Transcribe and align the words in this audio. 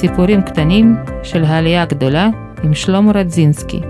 סיפורים 0.00 0.42
קטנים 0.42 0.96
של 1.22 1.44
העלייה 1.44 1.82
הגדולה 1.82 2.28
עם 2.62 2.74
שלמה 2.74 3.12
רדזינסקי. 3.12 3.80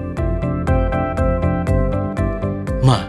מה? 2.83 3.09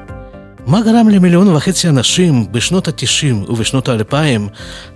מה 0.68 0.82
גרם 0.82 1.10
למיליון 1.10 1.48
וחצי 1.48 1.90
אנשים 1.90 2.52
בשנות 2.52 2.88
ה-90 2.88 3.52
ובשנות 3.52 3.90
ה-2000 3.90 4.42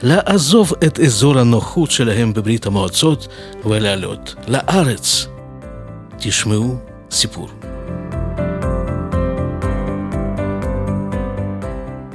לעזוב 0.03 0.73
את 0.85 0.99
אזור 0.99 1.39
הנוחות 1.39 1.91
שלהם 1.91 2.33
בברית 2.33 2.65
המועצות 2.65 3.27
ולעלות 3.65 4.35
לארץ? 4.47 5.27
תשמעו 6.17 6.77
סיפור. 7.11 7.49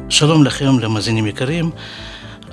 שלום 0.08 0.44
לכם 0.44 0.78
למאזינים 0.78 1.26
יקרים, 1.26 1.70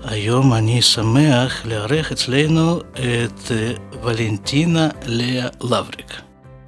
היום 0.08 0.54
אני 0.54 0.82
שמח 0.82 1.66
לארח 1.66 2.12
אצלנו 2.12 2.80
את 2.80 3.52
אה, 3.52 3.74
ולנטינה 4.04 4.90
לאה 5.06 5.48
לבריק. 5.64 6.22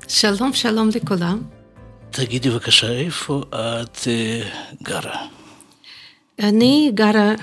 שלום, 0.07 0.53
שלום 0.53 0.89
לכולם. 0.95 1.41
תגידי 2.11 2.49
בבקשה, 2.49 2.91
איפה 2.91 3.41
את 3.53 3.97
uh, 3.97 4.83
גרה? 4.83 5.27
אני 6.39 6.91
גרה 6.93 7.33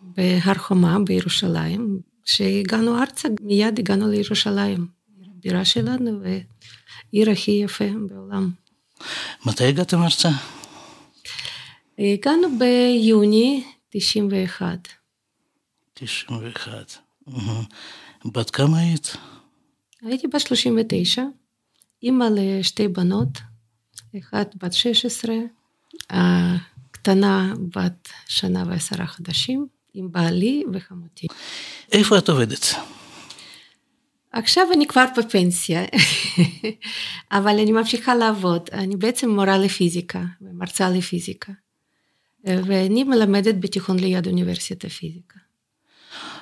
בהר 0.00 0.54
חומה 0.54 0.98
בירושלים. 1.06 2.00
כשהגענו 2.24 2.98
ארצה, 2.98 3.28
מיד 3.40 3.78
הגענו 3.78 4.08
לירושלים, 4.08 4.86
בירה 5.42 5.64
שלנו 5.64 6.20
ועיר 7.12 7.30
הכי 7.30 7.50
יפה 7.50 7.84
בעולם. 8.08 8.50
מתי 9.46 9.64
הגעתם 9.64 10.02
ארצה? 10.02 10.30
הגענו 11.98 12.48
ביוני 12.58 13.64
91. 13.90 14.97
91. 16.00 16.98
בת 18.24 18.50
כמה 18.50 18.78
היית? 18.78 19.16
הייתי 20.02 20.26
בת 20.26 20.40
39, 20.40 21.22
אימא 22.02 22.24
לשתי 22.34 22.88
בנות, 22.88 23.28
אחת 24.18 24.54
בת 24.62 24.72
16, 24.72 25.34
הקטנה 26.10 27.54
בת 27.76 28.08
שנה 28.26 28.64
ועשרה 28.66 29.06
חודשים, 29.06 29.66
עם 29.94 30.12
בעלי 30.12 30.64
וחמותי. 30.72 31.26
איפה 31.92 32.18
את 32.18 32.28
עובדת? 32.28 32.66
עכשיו 34.32 34.66
אני 34.72 34.86
כבר 34.86 35.04
בפנסיה, 35.18 35.84
אבל 37.38 37.58
אני 37.60 37.72
ממשיכה 37.72 38.14
לעבוד. 38.14 38.68
אני 38.72 38.96
בעצם 38.96 39.30
מורה 39.30 39.58
לפיזיקה, 39.58 40.24
מרצה 40.40 40.90
לפיזיקה, 40.90 41.52
ואני 42.44 43.04
מלמדת 43.04 43.54
בתיכון 43.60 43.98
ליד 43.98 44.26
אוניברסיטה 44.26 44.88
פיזיקה. 44.88 45.47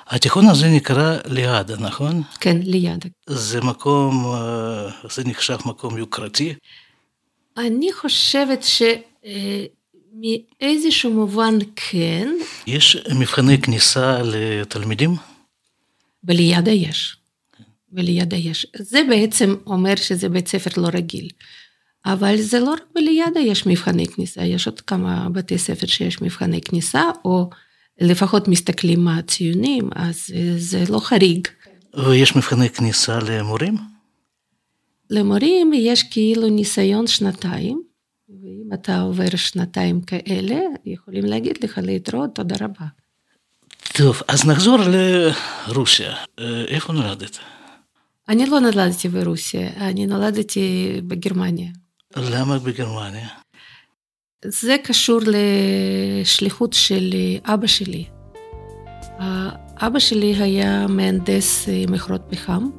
התיכון 0.09 0.49
הזה 0.49 0.67
נקרא 0.67 1.17
ליעד, 1.25 1.71
נכון? 1.71 2.21
כן, 2.39 2.57
ליעד. 2.63 3.05
זה 3.27 3.61
מקום, 3.61 4.25
אה, 4.25 4.89
זה 5.09 5.23
נחשב 5.25 5.57
מקום 5.65 5.97
יוקרתי? 5.97 6.53
אני 7.57 7.93
חושבת 7.93 8.65
שמאיזשהו 10.61 11.13
מובן 11.13 11.53
כן. 11.75 12.29
יש 12.67 12.97
מבחני 13.19 13.61
כניסה 13.61 14.21
לתלמידים? 14.23 15.15
בליד"ה 16.23 16.71
יש. 16.71 17.17
בליד"ה 17.91 18.35
יש. 18.35 18.67
זה 18.75 19.01
בעצם 19.09 19.55
אומר 19.65 19.95
שזה 19.95 20.29
בית 20.29 20.47
ספר 20.47 20.81
לא 20.81 20.87
רגיל. 20.93 21.29
אבל 22.05 22.37
זה 22.41 22.59
לא 22.59 22.73
רק 22.73 22.83
בליד"ה 22.95 23.39
יש 23.39 23.67
מבחני 23.67 24.07
כניסה, 24.07 24.43
יש 24.43 24.67
עוד 24.67 24.81
כמה 24.81 25.29
בתי 25.29 25.57
ספר 25.57 25.87
שיש 25.87 26.21
מבחני 26.21 26.61
כניסה, 26.61 27.03
או 27.25 27.49
לפחות 28.01 28.47
מסתכלים 28.47 29.03
מה 29.03 29.17
הציונים, 29.17 29.89
אז 29.95 30.25
זה 30.57 30.83
לא 30.89 30.99
חריג. 30.99 31.47
ויש 32.07 32.35
מבחני 32.35 32.69
כניסה 32.69 33.19
למורים? 33.19 33.77
למורים 35.09 35.71
יש 35.73 36.03
כאילו 36.03 36.49
ניסיון 36.49 37.07
שנתיים, 37.07 37.81
ואם 38.29 38.69
אתה 38.73 39.01
עובר 39.01 39.35
שנתיים 39.35 40.01
כאלה, 40.01 40.59
יכולים 40.85 41.25
להגיד 41.25 41.63
לך 41.63 41.79
להתראות, 41.83 42.35
תודה 42.35 42.55
רבה. 42.61 42.85
טוב, 43.93 44.21
אז 44.27 44.45
נחזור 44.45 44.77
לרוסיה. 45.67 46.15
איפה 46.67 46.93
נולדת? 46.93 47.37
אני 48.29 48.45
לא 48.45 48.59
נולדתי 48.59 49.09
ברוסיה, 49.09 49.69
אני 49.77 50.05
נולדתי 50.05 50.87
בגרמניה. 51.07 51.69
למה 52.17 52.59
בגרמניה? 52.59 53.27
זה 54.45 54.75
קשור 54.83 55.19
לשליחות 55.25 56.73
של 56.73 57.13
אבא 57.45 57.67
שלי. 57.67 58.05
אבא 59.77 59.99
שלי 59.99 60.35
היה 60.35 60.87
מהנדס 60.87 61.69
מכרות 61.89 62.21
פחם. 62.29 62.69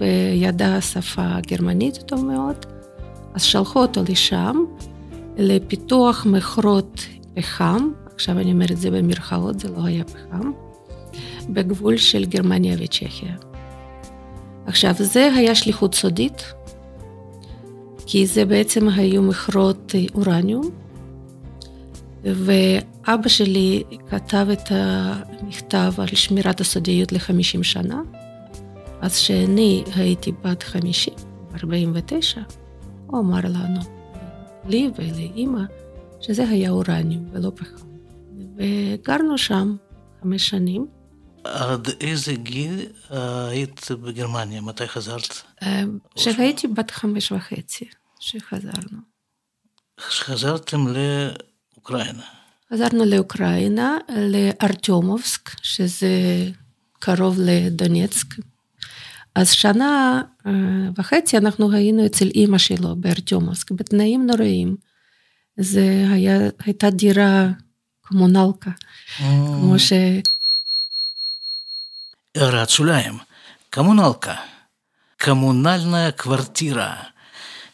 וידע 0.00 0.80
שפה 0.80 1.40
גרמנית 1.46 1.96
טוב 1.96 2.24
מאוד, 2.24 2.66
אז 3.34 3.42
שלחו 3.42 3.78
אותו 3.82 4.00
לשם 4.08 4.56
לפיתוח 5.36 6.26
מכרות 6.26 7.00
פחם, 7.34 7.90
עכשיו 8.14 8.38
אני 8.38 8.52
אומרת 8.52 8.70
את 8.70 8.76
זה 8.76 8.90
במרכאות, 8.90 9.60
זה 9.60 9.68
לא 9.68 9.84
היה 9.84 10.04
פחם, 10.04 10.50
בגבול 11.48 11.96
של 11.96 12.24
גרמניה 12.24 12.76
וצ'כיה. 12.78 13.34
עכשיו, 14.66 14.94
זה 14.98 15.32
היה 15.34 15.54
שליחות 15.54 15.94
סודית, 15.94 16.52
כי 18.06 18.26
זה 18.26 18.44
בעצם 18.44 18.88
היו 18.88 19.22
מכרות 19.22 19.94
אורניום, 20.14 20.70
ואבא 22.24 23.28
שלי 23.28 23.82
כתב 24.10 24.46
את 24.52 24.70
המכתב 24.70 25.92
על 25.98 26.06
שמירת 26.06 26.60
הסודיות 26.60 27.12
לחמישים 27.12 27.62
שנה, 27.62 28.00
אז 29.00 29.16
כשאני 29.16 29.84
הייתי 29.94 30.32
בת 30.32 30.62
50, 30.62 31.14
49, 31.62 32.40
הוא 33.06 33.20
אמר 33.20 33.40
לנו, 33.44 33.80
לי 34.68 34.90
ולאימא, 34.98 35.62
שזה 36.20 36.48
היה 36.48 36.70
אורניום 36.70 37.26
ולא 37.32 37.52
פחם. 37.54 37.86
וגרנו 38.56 39.38
שם 39.38 39.76
חמש 40.22 40.48
שנים. 40.48 40.86
עד 41.44 41.88
איזה 42.00 42.34
גיל 42.34 42.86
היית 43.50 43.90
בגרמניה? 43.90 44.60
מתי 44.60 44.88
חזרת? 44.88 45.42
כשהייתי 46.14 46.68
בת 46.68 46.90
חמש 46.90 47.32
וחצי, 47.32 47.84
שחזרנו. 48.20 48.98
חזרתם 50.00 50.86
לאוקראינה. 51.90 52.22
חזרנו 52.72 53.04
לאוקראינה, 53.04 53.96
לארטיומובסק, 54.08 55.50
שזה 55.62 56.08
קרוב 56.98 57.38
לדונייצק, 57.40 58.26
אז 59.34 59.50
שנה 59.50 60.22
וחצי 60.98 61.38
אנחנו 61.38 61.72
היינו 61.72 62.06
אצל 62.06 62.28
אימא 62.34 62.58
שלו 62.58 62.96
בארטיומובסק, 62.96 63.70
בתנאים 63.70 64.26
נוראים. 64.26 64.76
זה 65.56 66.04
היה, 66.10 66.38
הייתה 66.64 66.90
דירה 66.90 67.48
קומונלקה, 68.00 68.70
כמו 69.18 69.78
ש... 69.78 69.92
הערת 72.36 72.70
שוליים, 72.70 73.18
קומונלקה, 73.72 74.34
קומונלנה 75.20 76.10
קוורטירה, 76.12 76.96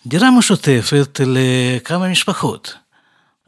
דירה 0.07 0.31
משותפת 0.39 1.21
לכמה 1.27 2.09
משפחות. 2.09 2.75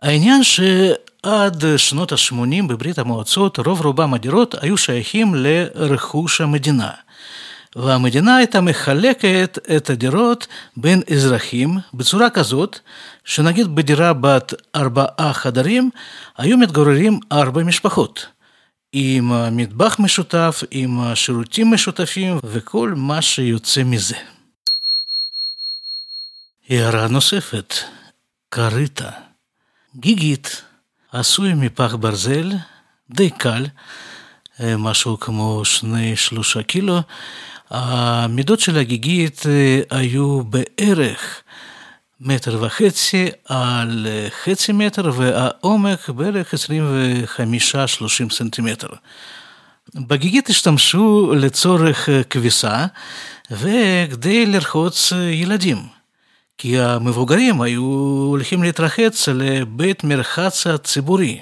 העניין 0.02 0.42
שעד 0.44 1.64
שנות 1.76 2.12
ה-80 2.12 2.66
בברית 2.68 2.98
המועצות 2.98 3.58
רוב 3.58 3.80
רובם 3.80 4.14
הדירות 4.14 4.54
היו 4.60 4.76
שייכים 4.76 5.34
לרכוש 5.34 6.40
המדינה. 6.40 6.90
והמדינה 7.76 8.36
הייתה 8.36 8.60
מחלקת 8.60 9.58
את 9.76 9.90
הדירות 9.90 10.46
בין 10.76 11.02
אזרחים 11.12 11.78
בצורה 11.94 12.30
כזאת, 12.30 12.78
שנגיד 13.24 13.74
בדירה 13.74 14.12
בת 14.12 14.54
ארבעה 14.76 15.32
חדרים 15.32 15.90
היו 16.38 16.58
מתגוררים 16.58 17.20
ארבע 17.32 17.62
משפחות, 17.62 18.26
עם 18.92 19.56
מטבח 19.56 19.96
משותף, 19.98 20.62
עם 20.70 21.14
שירותים 21.14 21.70
משותפים 21.70 22.38
וכל 22.44 22.94
מה 22.96 23.22
שיוצא 23.22 23.82
מזה. 23.84 24.16
הערה 26.68 27.08
נוספת, 27.08 27.74
כריתה, 28.50 29.10
גיגית, 29.96 30.62
עשוי 31.12 31.54
מפח 31.54 31.94
ברזל, 31.94 32.52
די 33.10 33.30
קל, 33.30 33.66
משהו 34.60 35.20
כמו 35.20 35.64
שני 35.64 36.16
שלושה 36.16 36.62
קילו, 36.62 37.00
המידות 37.70 38.60
של 38.60 38.78
הגיגית 38.78 39.42
היו 39.90 40.42
בערך 40.44 41.42
מטר 42.20 42.58
וחצי 42.62 43.28
על 43.48 44.06
חצי 44.44 44.72
מטר 44.72 45.10
והעומק 45.16 46.08
בערך 46.08 46.54
25-30 46.54 46.58
סנטימטר. 48.30 48.88
בגיגית 49.94 50.48
השתמשו 50.48 51.34
לצורך 51.36 52.08
כביסה 52.30 52.86
וכדי 53.50 54.46
לרחוץ 54.46 55.12
ילדים, 55.32 55.99
כי 56.62 56.80
המבוגרים 56.80 57.60
היו 57.60 57.82
הולכים 58.28 58.62
להתרחץ 58.62 59.28
לבית 59.28 60.04
מרחץ 60.04 60.66
הציבורי. 60.66 61.40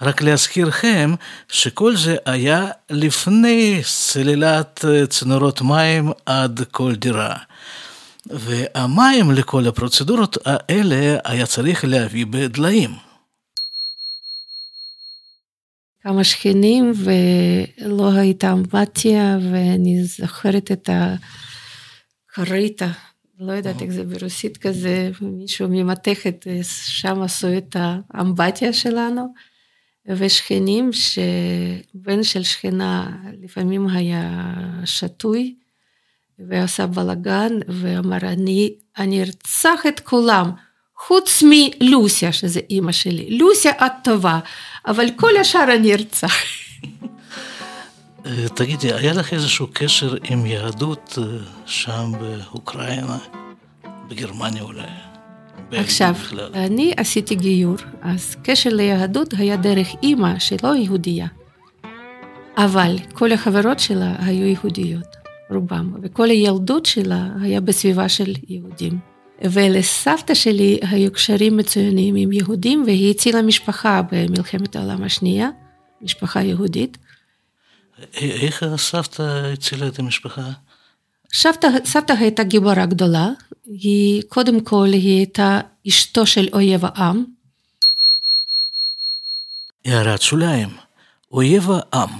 רק 0.00 0.22
להזכירכם 0.22 1.14
שכל 1.48 1.96
זה 1.96 2.16
היה 2.26 2.66
לפני 2.90 3.80
סלילת 3.82 4.84
צינורות 5.08 5.62
מים 5.62 6.10
עד 6.26 6.60
כל 6.70 6.94
דירה. 6.94 7.36
והמים 8.26 9.30
לכל 9.30 9.66
הפרוצדורות 9.68 10.36
האלה 10.44 11.18
היה 11.24 11.46
צריך 11.46 11.84
להביא 11.84 12.26
בדליים. 12.30 12.90
כמה 16.02 16.24
שכנים 16.24 16.92
ולא 16.96 18.12
הייתה 18.12 18.52
אמבטיה 18.52 19.38
ואני 19.52 20.04
זוכרת 20.04 20.72
את 20.72 20.90
הכריתה, 22.32 22.88
לא 23.46 23.52
יודעת 23.52 23.82
איך 23.82 23.90
זה 23.90 24.04
ברוסית 24.04 24.56
כזה, 24.56 25.10
מישהו 25.20 25.68
ממתכת, 25.70 26.46
שם 26.86 27.22
עשו 27.22 27.56
את 27.58 27.76
האמבטיה 28.14 28.72
שלנו. 28.72 29.32
ושכנים 30.06 30.90
שבן 30.92 32.22
של 32.22 32.42
שכנה 32.42 33.10
לפעמים 33.42 33.88
היה 33.88 34.54
שתוי 34.84 35.54
ועשה 36.38 36.86
בלאגן 36.86 37.52
ואמר 37.68 38.18
אני, 38.22 38.74
אני 38.98 39.22
ארצח 39.22 39.86
את 39.88 40.00
כולם 40.00 40.50
חוץ 40.96 41.42
מלוסיה 41.46 42.32
שזה 42.32 42.60
אימא 42.70 42.92
שלי, 42.92 43.38
לוסיה 43.38 43.72
את 43.86 43.92
טובה 44.04 44.40
אבל 44.86 45.06
כל 45.16 45.36
השאר 45.40 45.74
אני 45.74 45.92
ארצח. 45.92 46.32
תגידי, 48.54 48.92
היה 48.92 49.12
לך 49.12 49.32
איזשהו 49.32 49.66
קשר 49.72 50.14
עם 50.30 50.46
יהדות 50.46 51.18
שם 51.66 52.12
באוקראינה, 52.20 53.18
בגרמניה 54.08 54.62
אולי? 54.62 54.82
עכשיו, 55.72 56.14
בכלל. 56.14 56.50
אני 56.54 56.92
עשיתי 56.96 57.34
גיור, 57.34 57.76
אז 58.02 58.36
קשר 58.42 58.70
ליהדות 58.70 59.34
היה 59.38 59.56
דרך 59.56 59.88
אימא 60.02 60.38
שלא 60.38 60.76
יהודייה. 60.76 61.26
אבל 62.56 62.96
כל 63.12 63.32
החברות 63.32 63.78
שלה 63.78 64.14
היו 64.18 64.46
יהודיות, 64.46 65.16
רובם, 65.50 65.94
וכל 66.02 66.30
הילדות 66.30 66.86
שלה 66.86 67.28
היה 67.40 67.60
בסביבה 67.60 68.08
של 68.08 68.32
יהודים. 68.48 68.98
ולסבתא 69.44 70.34
שלי 70.34 70.78
היו 70.82 71.12
קשרים 71.12 71.56
מצוינים 71.56 72.14
עם 72.14 72.32
יהודים, 72.32 72.82
והיא 72.86 73.10
הצילה 73.10 73.42
משפחה 73.42 74.02
במלחמת 74.12 74.76
העולם 74.76 75.02
השנייה, 75.02 75.48
משפחה 76.02 76.42
יהודית. 76.42 76.98
איך 78.14 78.62
הסבתא 78.62 79.22
הצילה 79.52 79.88
את 79.88 79.98
המשפחה? 79.98 80.50
סבתא, 81.34 81.68
סבתא 81.84 82.12
הייתה 82.12 82.42
גיבורה 82.42 82.86
גדולה, 82.86 83.28
היא 83.66 84.22
קודם 84.28 84.60
כל 84.60 84.88
היא 84.92 85.16
הייתה 85.16 85.60
אשתו 85.88 86.26
של 86.26 86.48
אויב 86.52 86.84
העם. 86.84 87.24
הערת 89.84 90.22
שוליים, 90.22 90.68
אויב 91.32 91.68
העם, 91.70 92.10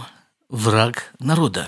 ורג 0.50 0.96
נרודה. 1.20 1.66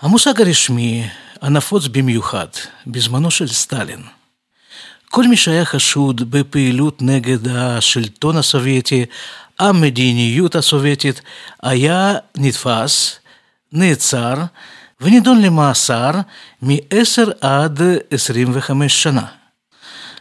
המושג 0.00 0.40
הרשמי 0.40 1.08
הנפוץ 1.40 1.86
במיוחד 1.86 2.48
בזמנו 2.86 3.30
של 3.30 3.48
סטלין. 3.48 4.02
כל 5.14 5.24
מי 5.28 5.36
שהיה 5.36 5.64
חשוד 5.64 6.30
בפעילות 6.30 7.02
נגד 7.02 7.48
השלטון 7.48 8.36
הסובייטי, 8.36 9.04
המדיניות 9.58 10.54
הסובייטית, 10.54 11.20
היה 11.62 12.14
נתפס, 12.36 13.18
נעצר, 13.72 14.34
ונידון 15.00 15.42
למאסר 15.42 16.10
מ-10 16.62 17.30
עד 17.40 17.80
25 18.10 19.02
שנה. 19.02 19.26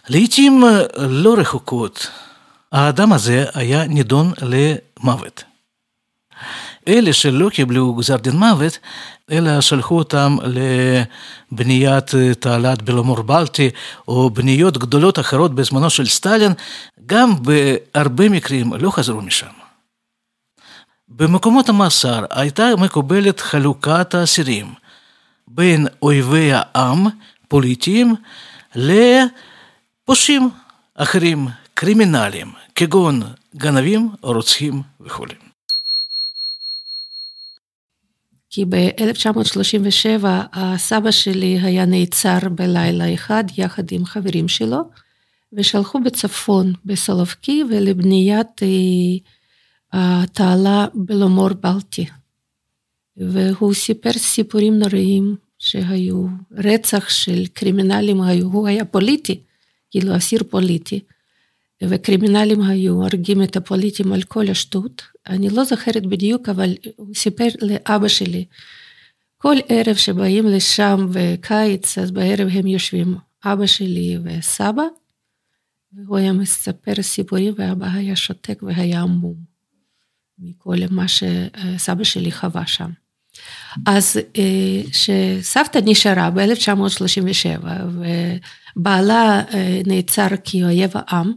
לעתים 0.10 0.64
לא 0.98 1.36
רחוקות, 1.38 2.08
האדם 2.72 3.14
הזה 3.14 3.46
היה 3.54 3.88
נידון 3.88 4.32
למוות. 4.42 5.44
אלה 6.88 7.14
שלא 7.14 7.50
קיבלו 7.50 7.94
גזר 7.94 8.18
דין 8.18 8.36
מוות, 8.36 8.80
אלא 9.32 9.62
שלחו 9.62 9.98
אותם 9.98 10.38
לבניית 10.44 12.12
תעלת 12.40 12.82
בלומור 12.82 13.22
בלטי, 13.22 13.70
או 14.08 14.30
בניות 14.30 14.78
גדולות 14.78 15.20
אחרות 15.20 15.56
בזמנו 15.56 15.90
של 15.90 16.06
סטלין, 16.06 16.54
גם 17.06 17.34
בהרבה 17.44 18.30
מקרים 18.30 18.74
לא 18.74 18.92
חזרו 18.92 19.22
משם. 19.22 19.48
במקומות 21.10 21.70
המאסר 21.70 22.26
הייתה 22.30 22.76
מקובלת 22.78 23.40
חלוקת 23.40 24.16
האסירים 24.16 24.74
בין 25.48 25.88
אויבי 26.02 26.50
העם, 26.54 27.08
פוליטיים, 27.48 28.16
לפושעים 28.76 30.50
אחרים, 30.96 31.48
קרימינליים, 31.74 32.52
כגון 32.76 33.22
גנבים, 33.56 34.10
רוצחים 34.22 34.82
וכו'. 35.02 35.51
כי 38.52 38.66
ב-1937 38.66 40.26
הסבא 40.54 41.12
שלי 41.12 41.60
היה 41.62 41.86
נעצר 41.86 42.40
בלילה 42.56 43.14
אחד 43.14 43.44
יחד 43.58 43.84
עם 43.92 44.06
חברים 44.06 44.48
שלו, 44.48 44.82
ושלחו 45.54 46.00
בצפון 46.00 46.74
בסולובקי 46.86 47.64
ולבניית 47.70 48.62
התעלה 49.94 50.88
בלומור 50.94 51.50
בלטי. 51.50 52.06
והוא 53.18 53.74
סיפר 53.74 54.14
סיפורים 54.14 54.80
נוראים 54.80 55.36
שהיו, 55.60 56.26
רצח 56.52 57.10
של 57.10 57.48
קרימינלים 57.54 58.18
הוא 58.44 58.68
היה 58.68 58.86
פוליטי, 58.86 59.40
כאילו 59.92 60.18
אסיר 60.18 60.44
פוליטי, 60.50 61.00
וקרימינלים 61.90 62.62
היו 62.62 62.94
הורגים 62.94 63.44
את 63.44 63.56
הפוליטים 63.56 64.14
על 64.14 64.22
כל 64.24 64.50
השטות. 64.50 65.02
אני 65.28 65.50
לא 65.50 65.64
זוכרת 65.64 66.06
בדיוק, 66.06 66.50
אבל 66.50 66.76
הוא 66.96 67.16
סיפר 67.16 67.48
לאבא 67.62 68.08
שלי, 68.08 68.46
כל 69.38 69.56
ערב 69.70 69.96
שבאים 69.96 70.48
לשם 70.48 71.08
בקיץ, 71.12 71.98
אז 71.98 72.12
בערב 72.12 72.48
הם 72.52 72.68
יושבים, 72.68 73.16
אבא 73.46 73.66
שלי 73.66 74.18
וסבא, 74.24 74.84
והוא 75.94 76.18
היה 76.18 76.34
מספר 76.34 76.94
סיפורים, 77.02 77.54
ואבא 77.58 77.88
היה 77.94 78.16
שותק 78.16 78.64
והיה 78.64 79.02
עמום. 79.02 79.36
מכל 80.40 80.76
מה 80.90 81.06
שסבא 81.08 82.04
שלי 82.04 82.32
חווה 82.32 82.68
שם. 82.68 82.90
אז 83.86 84.20
כשסבתא 84.92 85.80
נשארה 85.86 86.30
ב-1937 86.30 87.68
ובעלה 88.76 89.42
נעצר 89.86 90.28
כאויב 90.44 90.92
העם, 90.94 91.34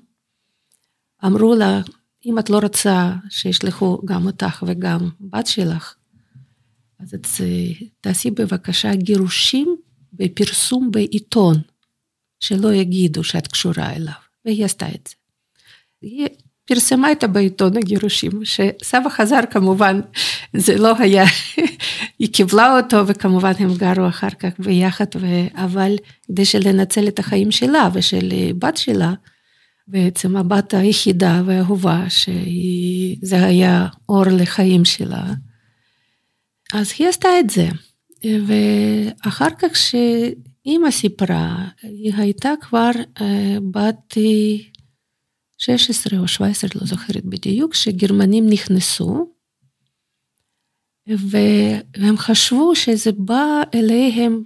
אמרו 1.26 1.54
לה, 1.54 1.81
אם 2.26 2.38
את 2.38 2.50
לא 2.50 2.59
רוצה 2.59 3.12
שישלחו 3.31 3.99
גם 4.04 4.26
אותך 4.26 4.64
וגם 4.66 5.11
בת 5.21 5.47
שלך, 5.47 5.95
אז 7.00 7.14
את 7.14 7.26
תעשי 8.00 8.31
בבקשה 8.31 8.95
גירושים 8.95 9.76
בפרסום 10.12 10.90
בעיתון, 10.90 11.54
שלא 12.40 12.75
יגידו 12.75 13.25
שאת 13.25 13.47
קשורה 13.47 13.93
אליו, 13.93 14.12
והיא 14.45 14.64
עשתה 14.64 14.88
את 14.88 15.09
זה. 15.09 15.14
היא 16.02 16.28
פרסמה 16.64 17.12
את 17.12 17.25
בעיתון 17.25 17.76
הגירושים, 17.76 18.31
שסבא 18.45 19.09
חזר 19.09 19.40
כמובן, 19.50 20.00
זה 20.57 20.78
לא 20.78 20.99
היה, 20.99 21.25
היא 22.19 22.33
קיבלה 22.33 22.76
אותו 22.76 23.07
וכמובן 23.07 23.52
הם 23.59 23.75
גרו 23.75 24.09
אחר 24.09 24.31
כך 24.31 24.52
ביחד, 24.59 25.07
ו... 25.21 25.26
אבל 25.54 25.97
כדי 26.26 26.45
לנצל 26.64 27.09
את 27.09 27.19
החיים 27.19 27.50
שלה 27.50 27.88
ושל 27.93 28.33
בת 28.59 28.76
שלה, 28.76 29.14
בעצם 29.87 30.37
הבת 30.37 30.75
היחידה 30.75 31.43
והאהובה, 31.47 32.05
שזה 32.11 33.45
היה 33.45 33.87
אור 34.09 34.25
לחיים 34.26 34.85
שלה, 34.85 35.25
אז 36.73 36.93
היא 36.99 37.09
עשתה 37.09 37.29
את 37.41 37.50
זה. 37.50 37.69
ואחר 38.47 39.49
כך 39.59 39.76
שאימא 39.76 40.91
סיפרה, 40.91 41.69
היא 41.83 42.12
הייתה 42.17 42.53
כבר 42.61 42.91
בת 43.71 44.17
16 45.59 46.19
או 46.19 46.29
17, 46.29 46.71
לא 46.75 46.87
זוכרת 46.87 47.25
בדיוק, 47.25 47.75
שגרמנים 47.75 48.47
נכנסו, 48.49 49.35
והם 51.07 52.17
חשבו 52.17 52.76
שזה 52.76 53.12
בא 53.12 53.62
אליהם 53.75 54.43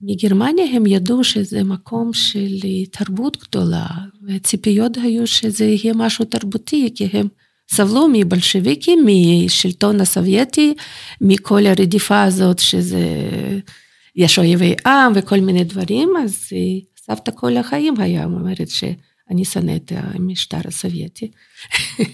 מגרמניה, 0.00 0.64
הם 0.72 0.86
ידעו 0.86 1.24
שזה 1.24 1.64
מקום 1.64 2.12
של 2.12 2.56
תרבות 2.90 3.36
גדולה, 3.36 3.86
והציפיות 4.22 4.96
היו 4.96 5.26
שזה 5.26 5.64
יהיה 5.64 5.94
משהו 5.94 6.24
תרבותי, 6.24 6.90
כי 6.94 7.08
הם 7.12 7.28
סבלו 7.70 8.08
מבלשוויקים, 8.12 9.06
משלטון 9.06 10.00
הסובייטי, 10.00 10.74
מכל 11.20 11.66
הרדיפה 11.66 12.22
הזאת 12.22 12.58
שזה, 12.58 13.00
יש 14.16 14.38
אויבי 14.38 14.74
עם 14.86 15.12
וכל 15.14 15.40
מיני 15.40 15.64
דברים, 15.64 16.12
אז 16.24 16.48
סבתא 16.98 17.30
כל 17.34 17.56
החיים 17.56 17.94
היה 18.00 18.24
אומרת 18.24 18.68
ש... 18.68 18.84
אני 19.30 19.44
שונא 19.44 19.76
את 19.76 19.92
המשטר 19.94 20.60
הסובייטי. 20.64 21.30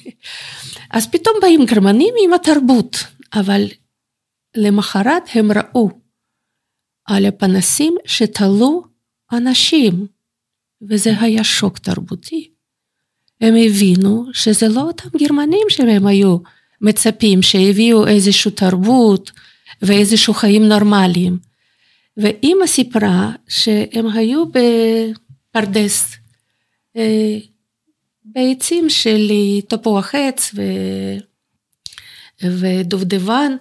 אז 0.95 1.07
פתאום 1.07 1.35
באים 1.43 1.65
גרמנים 1.65 2.15
עם 2.25 2.33
התרבות, 2.33 2.97
אבל 3.35 3.65
למחרת 4.57 5.23
הם 5.35 5.53
ראו 5.53 6.02
על 7.07 7.27
הפנסים 7.27 7.97
שתלו 8.05 8.85
אנשים, 9.33 10.07
וזה 10.83 11.21
היה 11.21 11.45
שוק 11.45 11.79
תרבותי. 11.79 12.51
הם 13.41 13.55
הבינו 13.67 14.27
שזה 14.33 14.69
לא 14.69 14.81
אותם 14.81 15.09
גרמנים 15.19 15.67
שהם 15.69 16.07
היו 16.07 16.37
מצפים, 16.81 17.43
שהביאו 17.43 18.07
איזושהי 18.07 18.51
תרבות 18.51 19.31
ואיזשהו 19.83 20.35
חיים 20.35 20.69
נורמליים. 20.69 21.39
ואימא 22.17 22.67
סיפרה 22.67 23.33
שהם 23.49 24.07
היו 24.07 24.45
בפרדס, 24.47 26.17
אה, 26.97 27.39
בעצים 28.25 28.91
של 28.91 29.33
תפוח 29.69 30.15
עץ 30.15 30.51
ו... 30.55 30.63
ודובדבן, 32.43 33.53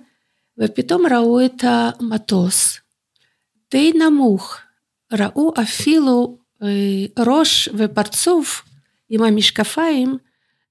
ופתאום 0.57 1.05
ראו 1.11 1.45
את 1.45 1.63
המטוס 1.63 2.80
די 3.71 3.91
נמוך, 3.91 4.57
ראו 5.13 5.53
אפילו 5.61 6.37
ראש 7.19 7.69
ופרצוף 7.77 8.63
עם 9.09 9.23
המשקפיים 9.23 10.17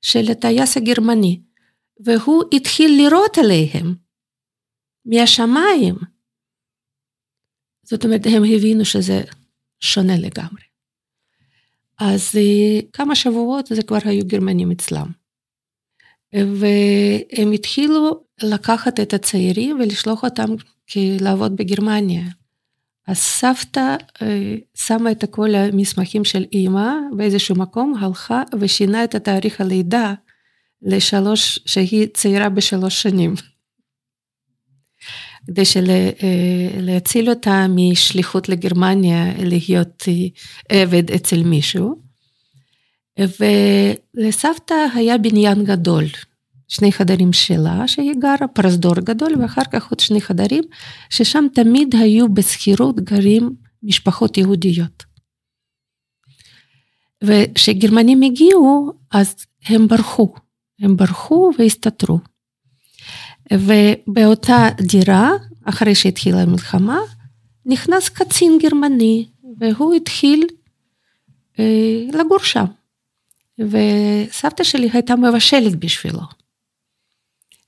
של 0.03 0.31
הטייס 0.31 0.77
הגרמני, 0.77 1.41
והוא 2.01 2.43
התחיל 2.53 2.91
לירות 2.97 3.39
עליהם 3.39 3.95
מהשמיים. 5.05 5.95
זאת 7.83 8.05
אומרת, 8.05 8.21
הם 8.27 8.43
הבינו 8.45 8.85
שזה 8.85 9.23
שונה 9.81 10.17
לגמרי. 10.17 10.63
אז 11.99 12.39
כמה 12.93 13.15
שבועות 13.15 13.67
זה 13.67 13.83
כבר 13.83 13.99
היו 14.05 14.27
גרמנים 14.27 14.71
אצלם. 14.71 15.07
והם 16.35 17.53
התחילו 17.55 18.25
לקחת 18.43 19.01
את 19.01 19.15
הצעירים 19.15 19.81
ולשלוח 19.81 20.25
אותם 20.25 20.49
לעבוד 20.97 21.57
בגרמניה. 21.57 22.23
אז 23.07 23.19
סבתא 23.19 23.97
אה, 24.23 24.55
שמה 24.75 25.11
את 25.11 25.25
כל 25.31 25.55
המסמכים 25.55 26.25
של 26.25 26.45
אימא 26.53 26.93
באיזשהו 27.17 27.57
מקום, 27.57 27.95
הלכה 28.01 28.43
ושינה 28.61 29.05
את 29.05 29.15
התאריך 29.15 29.61
הלידה 29.61 30.15
לשלוש, 30.83 31.59
שהיא 31.67 32.07
צעירה 32.15 32.49
בשלוש 32.49 33.03
שנים. 33.03 33.35
כדי 35.47 35.63
להציל 36.81 37.31
אותה 37.31 37.67
משליחות 37.69 38.49
לגרמניה 38.49 39.25
להיות 39.39 40.09
עבד 40.69 41.11
אצל 41.11 41.43
מישהו. 41.43 42.03
ולסבתא 43.19 44.75
היה 44.95 45.19
בניין 45.19 45.65
גדול, 45.65 46.05
שני 46.71 46.93
חדרים 46.93 47.33
שלה 47.33 47.89
שהיא 47.89 48.15
גרה, 48.19 48.49
פרזדור 48.53 48.95
גדול, 48.95 49.33
ואחר 49.41 49.63
כך 49.73 49.91
עוד 49.91 50.01
שני 50.01 50.21
חדרים, 50.21 50.65
ששם 51.11 51.45
תמיד 51.55 51.95
היו 51.95 52.35
בשכירות 52.35 53.01
גרים 53.01 53.51
משפחות 53.83 54.39
יהודיות. 54.39 55.05
וכשגרמנים 57.25 58.23
הגיעו, 58.23 58.93
אז 59.11 59.35
הם 59.65 59.89
ברחו, 59.89 60.35
הם 60.81 60.97
ברחו 60.97 61.51
והסתתרו. 61.59 62.19
ובאותה 63.53 64.69
דירה, 64.81 65.31
אחרי 65.65 65.95
שהתחילה 65.95 66.43
המלחמה, 66.43 66.99
נכנס 67.67 68.09
קצין 68.09 68.59
גרמני, 68.63 69.27
והוא 69.59 69.95
התחיל 69.95 70.47
אה, 71.59 72.05
לגור 72.13 72.39
שם. 72.39 72.65
וסבתא 73.59 74.65
שלי 74.65 74.89
הייתה 74.93 75.17
מבשלת 75.17 75.77
בשבילו. 75.77 76.40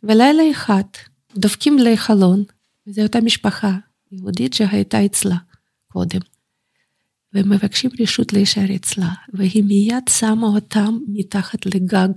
ולילה 0.02 0.42
אחד 0.50 0.82
דופקים 1.37 1.78
לחלון, 1.78 2.44
וזו 2.87 3.02
אותה 3.02 3.21
משפחה 3.21 3.73
יהודית 4.12 4.54
שהייתה 4.54 5.04
אצלה 5.04 5.37
קודם. 5.88 6.21
ומבקשים 7.35 7.90
רשות 8.00 8.32
להישאר 8.32 8.75
אצלה, 8.76 9.11
והיא 9.32 9.64
מיד 9.64 10.09
שמה 10.11 10.47
אותם 10.47 10.99
מתחת 11.09 11.66
לגג 11.66 12.09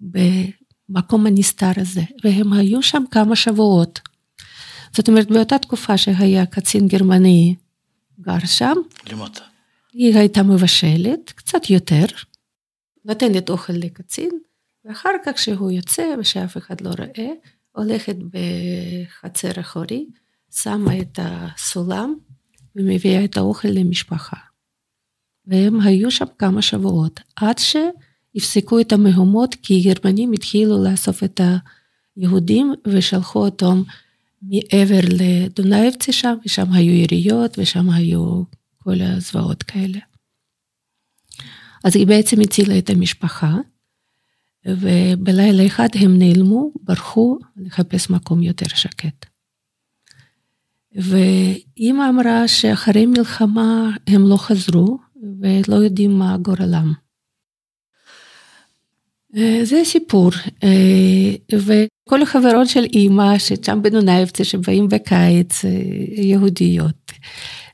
במקום 0.00 1.26
הנסתר 1.26 1.70
הזה, 1.76 2.02
והם 2.24 2.52
היו 2.52 2.82
שם 2.82 3.02
כמה 3.10 3.36
שבועות. 3.36 4.00
זאת 4.96 5.08
אומרת, 5.08 5.28
באותה 5.28 5.58
תקופה 5.58 5.98
שהיה 5.98 6.46
קצין 6.46 6.88
גרמני 6.88 7.54
גר 8.20 8.46
שם, 8.46 8.74
למטה. 9.10 9.44
היא 9.92 10.18
הייתה 10.18 10.42
מבשלת, 10.42 11.32
קצת 11.34 11.70
יותר, 11.70 12.04
נותנת 13.04 13.50
אוכל 13.50 13.72
לקצין, 13.72 14.30
ואחר 14.84 15.10
כך 15.24 15.32
כשהוא 15.34 15.70
יוצא 15.70 16.14
ושאף 16.18 16.56
אחד 16.56 16.80
לא 16.80 16.90
רואה, 16.90 17.32
הולכת 17.72 18.16
בחצר 18.16 19.60
אחורי, 19.60 20.06
שמה 20.54 20.98
את 20.98 21.18
הסולם 21.22 22.14
ומביאה 22.76 23.24
את 23.24 23.36
האוכל 23.36 23.68
למשפחה. 23.68 24.36
והם 25.46 25.80
היו 25.80 26.10
שם 26.10 26.24
כמה 26.38 26.62
שבועות, 26.62 27.20
עד 27.36 27.56
שהפסקו 27.58 28.80
את 28.80 28.92
המהומות, 28.92 29.54
כי 29.62 29.82
גרמנים 29.82 30.32
התחילו 30.32 30.84
לאסוף 30.84 31.24
את 31.24 31.40
היהודים 32.16 32.74
ושלחו 32.86 33.44
אותם 33.44 33.82
מעבר 34.42 35.00
לדונאבצי 35.18 36.12
שם, 36.12 36.34
ושם 36.44 36.72
היו 36.72 36.92
יריות 36.92 37.58
ושם 37.58 37.90
היו 37.90 38.42
כל 38.78 39.00
הזוועות 39.00 39.62
כאלה. 39.62 39.98
אז 41.84 41.96
היא 41.96 42.06
בעצם 42.06 42.40
הצילה 42.40 42.78
את 42.78 42.90
המשפחה, 42.90 43.56
ובלילה 44.66 45.66
אחד 45.66 45.88
הם 45.94 46.18
נעלמו, 46.18 46.70
ברחו 46.82 47.38
לחפש 47.56 48.10
מקום 48.10 48.42
יותר 48.42 48.68
שקט. 48.68 49.26
ואימא 50.94 52.08
אמרה 52.08 52.48
שאחרי 52.48 53.06
מלחמה 53.06 53.96
הם 54.06 54.28
לא 54.28 54.36
חזרו 54.36 54.98
ולא 55.40 55.76
יודעים 55.76 56.18
מה 56.18 56.36
גורלם. 56.36 56.92
זה 59.62 59.80
סיפור, 59.84 60.30
וכל 61.52 62.22
החברות 62.22 62.68
של 62.68 62.84
אימא 62.84 63.38
ששם 63.38 63.82
בנונייבצה 63.82 64.44
שבאים 64.44 64.88
בקיץ, 64.88 65.64
יהודיות. 66.16 67.12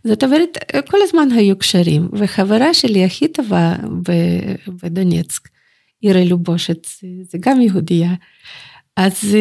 זאת 0.04 0.25
אומרת, 0.25 0.59
כל 0.90 0.99
הזמן 1.02 1.28
היו 1.33 1.59
קשרים, 1.59 2.09
וחברה 2.12 2.75
שלי 2.75 3.04
הכי 3.04 3.28
טובה 3.28 3.76
בדונייצק, 4.83 5.49
עירה 6.00 6.25
לובושת, 6.25 6.87
זה 7.23 7.38
גם 7.40 7.61
יהודייה. 7.61 8.14
אז 8.97 9.37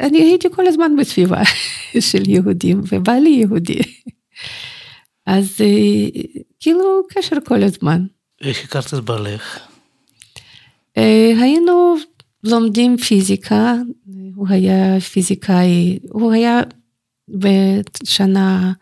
אני 0.00 0.22
הייתי 0.22 0.48
כל 0.52 0.66
הזמן 0.66 0.92
בסביבה 1.00 1.42
של 2.10 2.30
יהודים, 2.30 2.80
ובעלי 2.92 3.30
יהודי. 3.30 3.78
אז 5.26 5.60
כאילו 6.60 7.02
קשר 7.08 7.36
כל 7.44 7.62
הזמן. 7.62 8.06
איך 8.40 8.64
הכרת 8.64 8.94
את 8.94 9.04
בעלך? 9.04 9.58
היינו 11.40 11.96
לומדים 12.44 12.96
פיזיקה, 12.96 13.74
הוא 14.34 14.48
היה 14.50 15.00
פיזיקאי, 15.00 15.98
הוא 16.08 16.32
היה 16.32 16.60
בשנה 17.28 18.72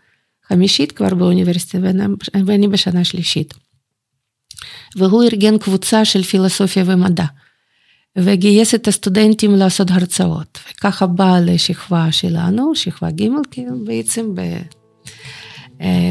חמישית 0.49 0.93
כבר 0.93 1.15
באוניברסיטה 1.15 1.79
ואני 2.47 2.69
בשנה 2.69 3.05
שלישית. 3.05 3.55
והוא 4.97 5.23
ארגן 5.23 5.59
קבוצה 5.59 6.05
של 6.05 6.23
פילוסופיה 6.23 6.85
ומדע. 6.87 7.25
וגייס 8.19 8.75
את 8.75 8.89
הסטודנטים 8.89 9.55
לעשות 9.55 9.91
הרצאות, 9.91 10.59
וככה 10.71 11.07
בא 11.07 11.39
לשכבה 11.43 12.13
שלנו, 12.13 12.75
שכבה 12.75 13.11
ג' 13.11 13.29
כאילו 13.51 13.85
בעצם, 13.85 14.35
ב... 14.35 14.41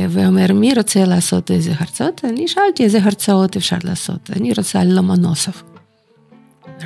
ואומר 0.10 0.54
מי 0.54 0.74
רוצה 0.74 1.06
לעשות 1.06 1.52
איזה 1.52 1.74
הרצאות? 1.80 2.26
אני 2.26 2.48
שאלתי 2.48 2.84
איזה 2.84 3.00
הרצאות 3.04 3.56
אפשר 3.56 3.78
לעשות, 3.84 4.30
אני 4.36 4.54
רוצה 4.58 4.82
על 4.82 4.94
לומונוסוב. 4.94 5.64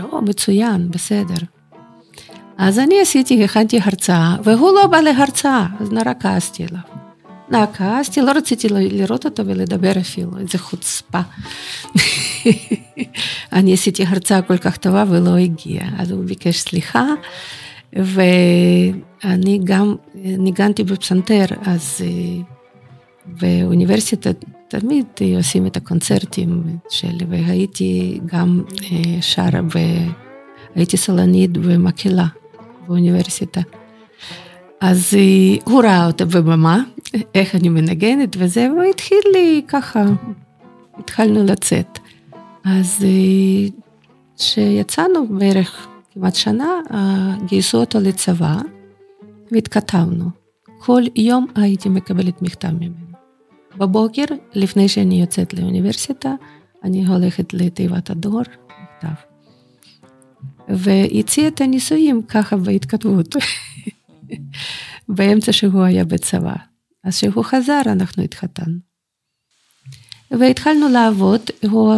או, 0.01 0.21
מצוין, 0.21 0.91
בסדר. 0.91 1.45
אז 2.57 2.79
אני 2.79 3.01
עשיתי, 3.01 3.43
הכנתי 3.43 3.79
הרצאה, 3.83 4.35
והוא 4.43 4.71
לא 4.73 4.87
בא 4.87 5.01
להרצאה, 5.01 5.67
אז 5.79 5.91
נורא 5.91 6.13
כעסתי 6.19 6.65
עליו. 6.69 7.06
כעסתי, 7.73 8.21
לא 8.21 8.31
רציתי 8.31 8.67
לראות 8.69 9.25
אותו 9.25 9.45
ולדבר 9.45 9.91
אפילו, 9.99 10.37
איזה 10.37 10.57
חוצפה. 10.57 11.19
אני 13.53 13.73
עשיתי 13.73 14.05
הרצאה 14.05 14.41
כל 14.41 14.57
כך 14.57 14.77
טובה 14.77 15.03
ולא 15.09 15.35
הגיע, 15.35 15.81
אז 15.97 16.11
הוא 16.11 16.25
ביקש 16.25 16.59
סליחה, 16.59 17.05
ואני 17.93 19.59
גם 19.63 19.95
ניגנתי 20.15 20.83
בפסנתר, 20.83 21.45
אז 21.61 22.01
באוניברסיטה 23.25 24.29
תמיד 24.67 25.05
עושים 25.37 25.65
את 25.65 25.77
הקונצרטים 25.77 26.63
שלי, 26.89 27.25
והייתי 27.29 28.19
גם 28.25 28.63
שרה, 29.21 29.59
הייתי 30.75 30.97
סולנית 30.97 31.51
במקהלה 31.51 32.25
באוניברסיטה. 32.87 33.61
אז 34.81 35.13
הוא 35.63 35.83
ראה 35.83 36.07
אותה 36.07 36.25
בבמה, 36.25 36.81
איך 37.35 37.55
אני 37.55 37.69
מנגנת 37.69 38.35
וזה, 38.39 38.67
והוא 38.71 38.83
התחיל 38.83 39.21
לי 39.33 39.61
ככה, 39.67 40.05
התחלנו 40.97 41.43
לצאת. 41.43 41.99
אז 42.63 43.05
כשיצאנו 44.37 45.27
בערך 45.27 45.87
כמעט 46.13 46.35
שנה, 46.35 46.69
גייסו 47.45 47.79
אותו 47.79 47.99
לצבא 47.99 48.57
והתכתבנו. 49.51 50.25
כל 50.79 51.01
יום 51.15 51.47
הייתי 51.55 51.89
מקבלת 51.89 52.41
מכתב 52.41 52.71
ממנו. 52.71 53.07
בבוקר, 53.77 54.23
לפני 54.53 54.89
שאני 54.89 55.21
יוצאת 55.21 55.53
לאוניברסיטה, 55.53 56.33
אני 56.83 57.07
הולכת 57.07 57.53
לתיבת 57.53 58.09
הדואר, 58.09 58.41
מכתב. 58.41 59.07
והציע 60.69 61.47
את 61.47 61.61
הנישואים 61.61 62.21
ככה 62.21 62.57
בהתכתבות, 62.57 63.35
באמצע 65.09 65.51
שהוא 65.51 65.83
היה 65.83 66.05
בצבא. 66.05 66.53
אז 67.03 67.17
כשהוא 67.17 67.43
חזר, 67.43 67.81
אנחנו 67.85 68.23
התחתנו. 68.23 68.87
והתחלנו 70.31 70.89
לעבוד, 70.89 71.41
הוא 71.69 71.93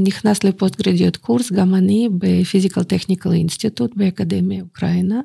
נכנס 0.00 0.44
לפוסט 0.44 0.76
גרדיוט 0.76 1.16
קורס, 1.16 1.52
גם 1.52 1.74
אני, 1.74 2.08
בפיזיקל 2.18 2.82
טכניקל 2.82 3.32
אינסטיטוט 3.32 3.90
באקדמיה 3.96 4.62
אוקראינה, 4.62 5.20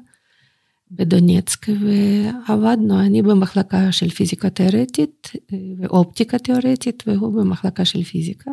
בדונצק, 0.92 1.68
ועבדנו, 1.68 3.00
אני 3.00 3.22
במחלקה 3.22 3.92
של 3.92 4.10
פיזיקה 4.10 4.50
תיאורטית 4.50 5.32
ואופטיקה 5.80 6.40
תיאורטית, 6.40 7.04
והוא 7.08 7.34
במחלקה 7.34 7.86
של 7.86 8.04
פיזיקה. 8.04 8.52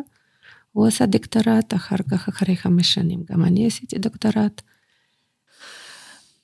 הוא 0.71 0.87
עשה 0.87 1.05
דוקטורט 1.05 1.73
אחר 1.73 1.95
כך, 2.11 2.27
אחרי 2.27 2.55
חמש 2.55 2.93
שנים, 2.93 3.23
גם 3.31 3.45
אני 3.45 3.67
עשיתי 3.67 3.99
דוקטורט. 3.99 4.61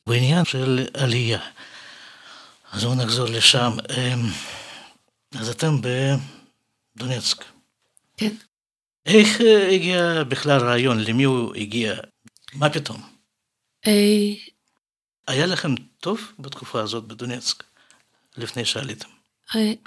בעניין 0.07 0.45
של 0.45 0.87
עלייה, 0.93 1.39
אז 2.71 2.83
בואו 2.83 2.95
נחזור 2.95 3.27
לשם. 3.29 3.71
אז 5.39 5.49
אתם 5.49 5.75
בדונצק. 6.95 7.43
כן. 8.17 8.35
איך 9.05 9.41
הגיע 9.71 10.23
בכלל 10.23 10.61
רעיון? 10.61 10.99
למי 10.99 11.23
הוא 11.23 11.55
הגיע? 11.55 11.95
מה 12.53 12.69
פתאום? 12.69 13.01
היה 15.27 15.45
לכם 15.45 15.75
טוב 15.99 16.31
בתקופה 16.39 16.81
הזאת 16.81 17.07
בדונצק, 17.07 17.63
לפני 18.37 18.65
שעליתם? 18.65 19.07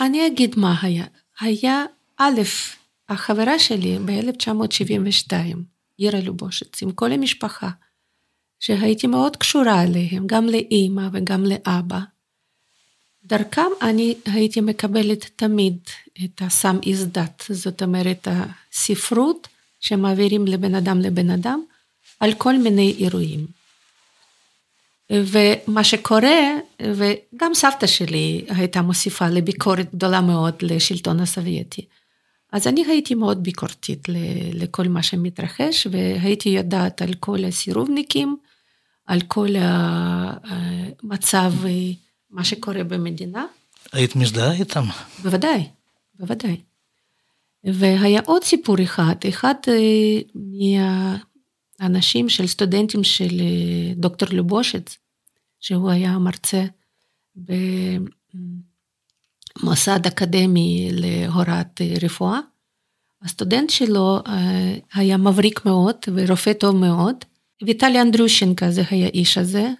אני 0.00 0.26
אגיד 0.26 0.58
מה 0.58 0.74
היה. 0.82 1.04
היה, 1.40 1.84
א', 2.16 2.40
החברה 3.08 3.58
שלי 3.58 3.98
ב-1972, 3.98 5.32
עירה 5.96 6.20
לובושץ, 6.20 6.82
עם 6.82 6.92
כל 6.92 7.12
המשפחה, 7.12 7.70
שהייתי 8.60 9.06
מאוד 9.06 9.36
קשורה 9.36 9.82
אליהם, 9.82 10.26
גם 10.26 10.46
לאימא 10.46 11.08
וגם 11.12 11.44
לאבא. 11.44 12.00
דרכם 13.24 13.66
אני 13.82 14.14
הייתי 14.26 14.60
מקבלת 14.60 15.30
תמיד 15.36 15.76
את 16.24 16.42
הסם 16.42 16.78
איזדת, 16.86 17.44
זאת 17.48 17.82
אומרת 17.82 18.28
הספרות 18.30 19.48
שמעבירים 19.80 20.46
לבן 20.46 20.74
אדם 20.74 21.00
לבן 21.00 21.30
אדם 21.30 21.62
על 22.20 22.34
כל 22.34 22.58
מיני 22.58 22.94
אירועים. 22.98 23.46
ומה 25.12 25.84
שקורה, 25.84 26.40
וגם 26.82 27.54
סבתא 27.54 27.86
שלי 27.86 28.44
הייתה 28.48 28.82
מוסיפה 28.82 29.28
לביקורת 29.28 29.94
גדולה 29.94 30.20
מאוד 30.20 30.54
לשלטון 30.62 31.20
הסובייטי. 31.20 31.86
אז 32.52 32.66
אני 32.66 32.84
הייתי 32.86 33.14
מאוד 33.14 33.42
ביקורתית 33.42 34.08
לכל 34.52 34.88
מה 34.88 35.02
שמתרחש, 35.02 35.86
והייתי 35.90 36.48
יודעת 36.48 37.02
על 37.02 37.14
כל 37.20 37.44
הסירובניקים, 37.44 38.36
על 39.06 39.20
כל 39.20 39.48
המצב, 41.02 41.52
מה 42.32 42.44
שקורה 42.44 42.84
במדינה. 42.84 43.46
היית 43.92 44.16
מזדהה 44.16 44.52
איתם? 44.52 44.84
בוודאי, 45.22 45.68
בוודאי. 46.18 46.56
והיה 47.64 48.20
עוד 48.26 48.44
סיפור 48.44 48.82
אחד, 48.82 49.14
אחד 49.28 49.54
מהאנשים 50.34 52.28
של 52.28 52.46
סטודנטים 52.46 53.04
של 53.04 53.40
דוקטור 53.96 54.28
לובושץ, 54.32 54.98
שהוא 55.60 55.90
היה 55.90 56.18
מרצה 56.18 56.64
במוסד 59.62 60.06
אקדמי 60.06 60.88
להוראת 60.92 61.80
רפואה. 62.02 62.38
הסטודנט 63.22 63.70
שלו 63.70 64.18
היה 64.94 65.16
מבריק 65.16 65.64
מאוד 65.64 65.96
ורופא 66.14 66.52
טוב 66.52 66.76
מאוד. 66.76 67.16
ויטלי 67.62 68.00
אנדרושנקה 68.00 68.70
זה 68.70 68.82
היה 68.90 69.06
איש 69.06 69.38
הזה, 69.38 69.70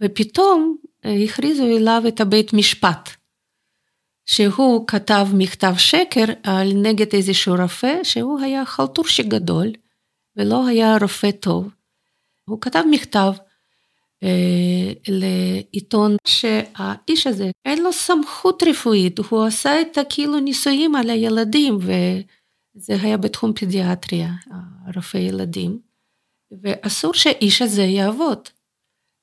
ופתאום 0.00 0.76
הכריזו 1.24 1.64
אליו 1.64 2.02
את 2.08 2.20
הבית 2.20 2.52
משפט, 2.52 3.10
שהוא 4.26 4.86
כתב 4.86 5.26
מכתב 5.34 5.74
שקר 5.78 6.24
על 6.42 6.72
נגד 6.82 7.14
איזשהו 7.14 7.54
רופא 7.54 8.04
שהוא 8.04 8.40
היה 8.40 8.64
חלטורשיק 8.64 9.26
גדול 9.26 9.72
ולא 10.36 10.66
היה 10.66 10.96
רופא 11.00 11.30
טוב. 11.30 11.68
הוא 12.44 12.60
כתב 12.60 12.82
מכתב 12.90 13.32
אה, 14.22 14.92
לעיתון 15.08 16.16
שהאיש 16.26 17.26
הזה 17.26 17.50
אין 17.64 17.82
לו 17.82 17.92
סמכות 17.92 18.62
רפואית, 18.62 19.18
הוא 19.18 19.44
עשה 19.44 19.80
את 19.80 19.98
הכאילו 19.98 20.40
ניסויים 20.40 20.94
על 20.94 21.10
הילדים 21.10 21.78
וזה 21.78 22.96
היה 23.02 23.16
בתחום 23.16 23.52
פדיאטריה, 23.52 24.30
רופא 24.94 25.18
ילדים, 25.18 25.78
ואסור 26.62 27.14
שהאיש 27.14 27.62
הזה 27.62 27.82
יעבוד. 27.82 28.48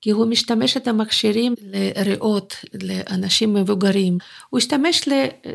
כי 0.03 0.11
הוא 0.11 0.25
משתמש 0.25 0.77
את 0.77 0.87
המכשירים 0.87 1.53
לריאות, 1.61 2.55
לאנשים 2.83 3.53
מבוגרים, 3.53 4.17
הוא 4.49 4.57
השתמש 4.57 5.07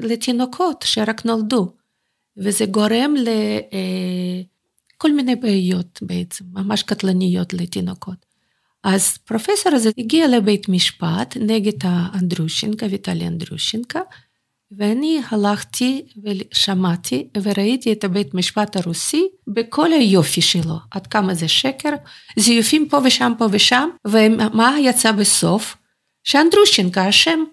לתינוקות 0.03 0.85
שרק 0.87 1.25
נולדו, 1.25 1.73
וזה 2.37 2.67
גורם 2.67 3.15
לכל 3.17 5.09
אה, 5.11 5.15
מיני 5.17 5.37
בעיות 5.37 5.99
בעצם, 6.03 6.45
ממש 6.53 6.83
קטלניות 6.83 7.55
לתינוקות. 7.55 8.27
אז 8.85 9.19
פרופסור 9.19 9.75
הזה 9.75 9.91
הגיע 9.99 10.29
לבית 10.29 10.69
משפט 10.69 11.37
נגד 11.41 11.79
האנדרושנקה, 11.83 12.87
ויטלי 12.91 13.27
אנדרושנקה, 13.27 14.01
ואני 14.77 15.21
הלכתי 15.31 16.03
ושמעתי 16.25 17.29
וראיתי 17.43 17.93
את 17.93 18.05
הבית 18.05 18.35
משפט 18.35 18.77
הרוסי 18.77 19.29
בכל 19.47 19.93
היופי 19.93 20.43
שלו, 20.43 20.77
עד 20.91 21.07
כמה 21.07 21.35
זה 21.35 21.49
שקר, 21.49 21.91
זיופים 22.39 22.89
פה 22.89 22.99
ושם 23.05 23.33
פה 23.39 23.47
ושם, 23.51 23.89
ומה 24.07 24.77
יצא 24.81 25.13
בסוף? 25.13 25.77
שאנדרושנקה 26.25 27.09
אשם, 27.09 27.45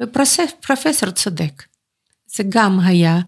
ופרופסור 0.00 1.10
צודק. 1.10 1.62
זה 2.26 2.42
גם 2.48 2.80
היה 2.80 3.18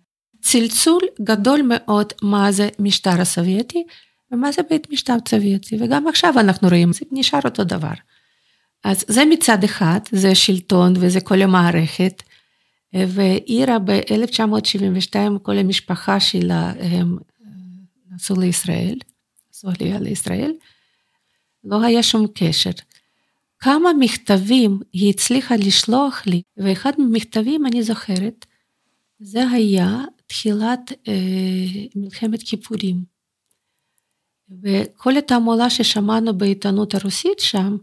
צלצול 0.42 1.02
גדול 1.22 1.60
מאוד 1.64 2.12
מה 2.22 2.52
זה 2.52 2.68
משטר 2.78 3.20
הסובייטי, 3.20 3.84
ומה 4.32 4.52
זה 4.52 4.62
בית 4.70 4.90
משפט 4.90 5.28
סובייטי, 5.28 5.76
וגם 5.80 6.08
עכשיו 6.08 6.34
אנחנו 6.40 6.68
רואים, 6.68 6.92
זה 6.92 7.00
נשאר 7.12 7.40
אותו 7.44 7.64
דבר. 7.64 7.92
אז 8.84 9.04
זה 9.08 9.24
מצד 9.24 9.64
אחד, 9.64 10.00
זה 10.12 10.34
שלטון 10.34 10.94
וזה 10.96 11.20
כל 11.20 11.42
המערכת, 11.42 12.22
ואירה 12.94 13.78
ב-1972, 13.78 15.38
כל 15.42 15.58
המשפחה 15.58 16.20
שלה 16.20 16.72
הם 16.78 17.16
נסעו 18.10 18.40
לישראל, 18.40 18.98
נסעו 19.50 19.70
עלייה 19.80 20.00
לישראל, 20.00 20.52
לא 21.64 21.82
היה 21.82 22.02
שום 22.02 22.26
קשר. 22.34 22.70
כמה 23.58 23.90
מכתבים 23.98 24.80
היא 24.92 25.10
הצליחה 25.10 25.56
לשלוח 25.56 26.22
לי, 26.26 26.42
ואחד 26.56 26.92
מהמכתבים 26.98 27.66
אני 27.66 27.82
זוכרת, 27.82 28.46
זה 29.20 29.48
היה 29.50 29.98
תחילת 30.26 30.92
אה, 31.08 31.14
מלחמת 31.96 32.42
כיפורים. 32.42 33.04
וכל 34.62 35.16
התעמולה 35.16 35.70
ששמענו 35.70 36.38
בעיתונות 36.38 36.94
הרוסית 36.94 37.40
שם, 37.40 37.76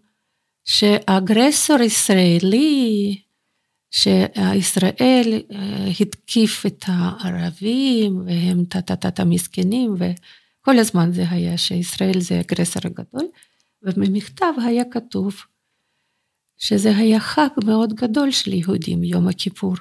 שאגרסור 0.65 1.81
ישראלי, 1.81 3.21
שישראל 3.91 5.41
התקיף 5.99 6.65
את 6.65 6.85
הערבים 6.87 8.21
והם 8.25 8.65
טה-טה-טה 8.65 9.25
מסכנים 9.25 9.93
וכל 9.93 10.79
הזמן 10.79 11.11
זה 11.11 11.23
היה 11.29 11.57
שישראל 11.57 12.19
זה 12.19 12.39
אגרסור 12.39 12.81
הגדול 12.85 13.27
ובמכתב 13.83 14.53
היה 14.65 14.83
כתוב 14.91 15.35
שזה 16.57 16.97
היה 16.97 17.19
חג 17.19 17.47
מאוד 17.65 17.93
גדול 17.93 18.31
של 18.31 18.53
יהודים, 18.53 19.03
יום 19.03 19.27
הכיפור. 19.27 19.75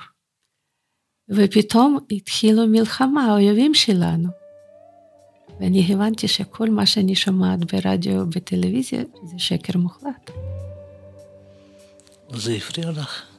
ופתאום 1.28 1.98
התחילו 2.10 2.66
מלחמה, 2.66 3.24
האויבים 3.24 3.74
שלנו. 3.74 4.28
ואני 5.60 5.92
הבנתי 5.92 6.28
שכל 6.28 6.70
מה 6.70 6.86
שאני 6.86 7.14
שומעת 7.14 7.72
ברדיו 7.72 8.20
ובטלוויזיה 8.20 9.02
זה 9.24 9.38
שקר 9.38 9.78
מוחלט. 9.78 10.30
זה 12.34 12.52
הפריע 12.52 12.90
לך? 12.90 13.35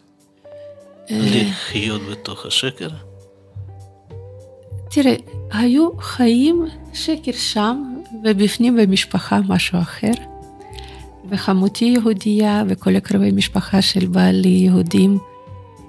לחיות 1.09 2.01
בתוך 2.11 2.45
השקר? 2.45 2.89
תראה, 4.89 5.15
היו 5.51 5.97
חיים 5.99 6.65
שקר 6.93 7.31
שם, 7.31 7.93
ובפנים 8.23 8.77
במשפחה 8.77 9.39
משהו 9.47 9.79
אחר. 9.79 10.11
וחמותי 11.29 11.85
יהודייה 11.85 12.63
וכל 12.67 12.95
הקרובי 12.95 13.31
משפחה 13.31 13.81
של 13.81 14.07
בעלי 14.07 14.49
יהודים 14.49 15.17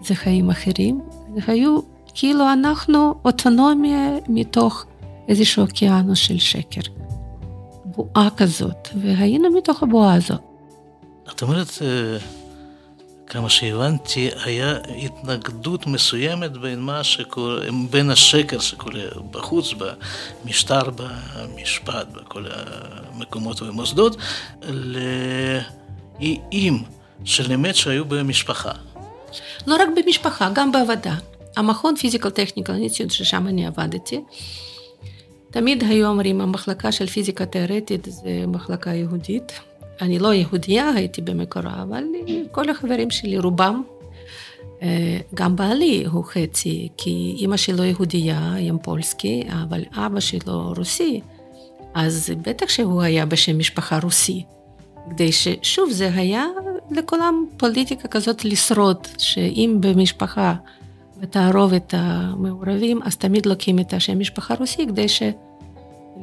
זה 0.04 0.14
חיים 0.14 0.50
אחרים. 0.50 1.00
זה 1.34 1.40
היו 1.46 1.78
כאילו 2.14 2.52
אנחנו 2.52 3.14
אוטונומיה 3.24 4.10
מתוך 4.28 4.84
איזשהו 5.28 5.62
אוקיינוס 5.62 6.18
של 6.18 6.38
שקר. 6.38 6.80
בועה 7.84 8.28
כזאת, 8.36 8.88
והיינו 9.02 9.50
מתוך 9.58 9.82
הבועה 9.82 10.14
הזאת. 10.14 10.40
את 11.30 11.42
אומרת 11.42 11.68
כמה 13.28 13.50
שהבנתי, 13.50 14.30
היה 14.44 14.78
התנגדות 15.04 15.86
מסוימת 15.86 16.52
בין 16.52 16.80
מה 16.80 17.00
בין 17.90 18.10
השקר 18.10 18.58
שקורה 18.58 19.00
בחוץ, 19.30 19.74
במשטר, 20.44 20.82
במשפט, 20.90 22.06
בכל 22.12 22.44
המקומות 23.14 23.62
והמוסדות, 23.62 24.16
לאיים 26.20 26.82
של 27.24 27.52
אמת 27.52 27.76
שהיו 27.76 28.04
במשפחה. 28.04 28.72
לא 29.66 29.74
רק 29.74 29.88
במשפחה, 29.96 30.50
גם 30.54 30.72
בעבודה. 30.72 31.14
המכון 31.56 31.96
פיזיקל 31.96 32.30
טכניקל 32.30 32.72
אינסטיוט, 32.72 33.10
ששם 33.10 33.46
אני 33.46 33.66
עבדתי, 33.66 34.20
תמיד 35.50 35.84
היו 35.84 36.08
אומרים, 36.08 36.40
המחלקה 36.40 36.92
של 36.92 37.06
פיזיקה 37.06 37.46
תיאורטית 37.46 38.04
זה 38.10 38.44
מחלקה 38.46 38.90
יהודית. 38.90 39.60
אני 40.00 40.18
לא 40.18 40.34
יהודייה, 40.34 40.90
הייתי 40.90 41.20
במקורה, 41.20 41.82
אבל 41.82 42.04
כל 42.50 42.70
החברים 42.70 43.10
שלי, 43.10 43.38
רובם, 43.38 43.82
אה, 44.82 45.18
גם 45.34 45.56
בעלי 45.56 46.04
הוא 46.06 46.24
חצי, 46.24 46.88
כי 46.96 47.36
אימא 47.38 47.56
שלו 47.56 47.84
יהודייה, 47.84 48.54
עם 48.54 48.78
פולסקי, 48.78 49.44
אבל 49.62 49.84
אבא 49.92 50.20
שלו 50.20 50.72
רוסי, 50.76 51.20
אז 51.94 52.30
בטח 52.42 52.68
שהוא 52.68 53.02
היה 53.02 53.26
בשם 53.26 53.58
משפחה 53.58 53.98
רוסי. 54.02 54.44
כדי 55.10 55.32
ששוב, 55.32 55.90
זה 55.90 56.10
היה 56.14 56.44
לכולם 56.90 57.44
פוליטיקה 57.56 58.08
כזאת 58.08 58.44
לשרוד, 58.44 59.06
שאם 59.18 59.76
במשפחה 59.80 60.54
בתערובת 61.20 61.94
המעורבים, 61.96 63.00
אז 63.02 63.16
תמיד 63.16 63.46
לוקחים 63.46 63.78
את 63.78 63.92
השם 63.92 64.18
משפחה 64.18 64.54
רוסי 64.54 64.86
כדי 64.86 65.06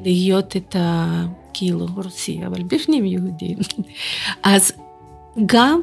להיות 0.04 0.56
את 0.56 0.76
ה... 0.76 1.26
כאילו 1.58 1.88
רוסי, 1.96 2.40
אבל 2.48 2.64
בפנים 2.64 3.06
יהודי. 3.06 3.56
אז 4.44 4.72
גם 5.46 5.82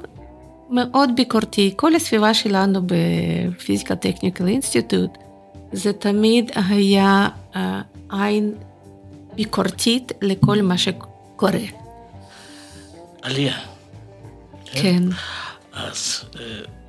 מאוד 0.71 1.11
ביקורתי, 1.17 1.75
כל 1.77 1.95
הסביבה 1.95 2.35
שלנו 2.35 2.81
בפיזיקה 2.87 3.97
טכניקל 3.97 4.49
אינסטיטוט, 4.49 5.11
זה 5.73 5.93
תמיד 5.93 6.51
היה 6.55 7.29
עין 8.11 8.55
ביקורתית 9.35 10.13
לכל 10.23 10.63
מה 10.63 10.79
שקורה. 10.79 11.59
עלייה. 13.23 13.59
כן. 14.65 15.03
אז 15.73 16.25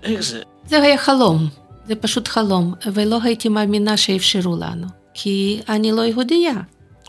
איך 0.03 0.21
זה? 0.21 0.41
זה 0.67 0.81
היה 0.81 0.97
חלום, 0.97 1.47
זה 1.85 1.95
פשוט 1.95 2.27
חלום, 2.27 2.73
ולא 2.93 3.19
הייתי 3.23 3.49
מאמינה 3.49 3.97
שאפשרו 3.97 4.55
לנו, 4.55 4.87
כי 5.13 5.61
אני 5.69 5.91
לא 5.91 6.01
יהודייה. 6.01 6.53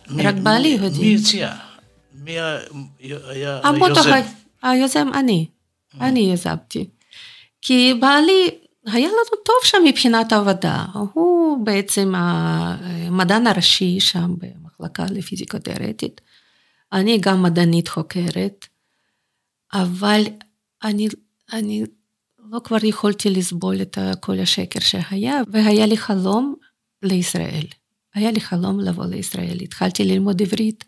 רק 0.08 0.34
בעלי 0.34 0.68
יהודי. 0.68 0.98
מי 0.98 1.16
הציע? 1.16 1.54
מי 2.14 2.32
היה 2.32 3.60
היוזם? 3.62 4.10
היוזם 4.62 5.08
אני. 5.14 5.46
אני 6.00 6.20
יזמתי. 6.20 6.88
כי 7.62 7.94
בעלי, 8.00 8.50
היה 8.86 9.06
לנו 9.08 9.42
טוב 9.44 9.56
שם 9.62 9.78
מבחינת 9.84 10.32
העבודה. 10.32 10.84
הוא 11.12 11.66
בעצם 11.66 12.12
המדען 12.16 13.46
הראשי 13.46 14.00
שם 14.00 14.34
במחלקה 14.38 15.04
לפיזיקה 15.10 15.58
תיאורטית. 15.58 16.20
אני 16.92 17.18
גם 17.18 17.42
מדענית 17.42 17.88
חוקרת, 17.88 18.66
אבל 19.72 20.22
אני, 20.84 21.08
אני 21.52 21.84
לא 22.50 22.60
כבר 22.64 22.84
יכולתי 22.84 23.30
לסבול 23.30 23.82
את 23.82 23.98
כל 24.20 24.40
השקר 24.40 24.80
שהיה, 24.80 25.40
והיה 25.50 25.86
לי 25.86 25.96
חלום 25.96 26.54
לישראל. 27.02 27.64
היה 28.14 28.30
לי 28.30 28.40
חלום 28.40 28.80
לבוא 28.80 29.06
לישראל. 29.06 29.58
התחלתי 29.62 30.04
ללמוד 30.04 30.42
עברית, 30.42 30.84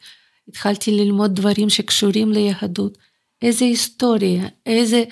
התחלתי 0.48 0.90
ללמוד 0.90 1.34
דברים 1.34 1.70
שקשורים 1.70 2.32
ליהדות. 2.32 2.98
איזה 3.42 3.64
היסטוריה, 3.64 4.48
איזה, 4.66 5.04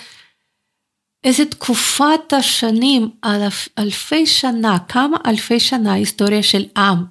איזה 1.24 1.44
תקופת 1.44 2.32
השנים, 2.32 3.10
אלף, 3.24 3.68
אלפי 3.78 4.26
שנה, 4.26 4.78
כמה 4.88 5.16
אלפי 5.26 5.60
שנה 5.60 5.92
היסטוריה 5.92 6.42
של 6.42 6.64
עם. 6.76 7.04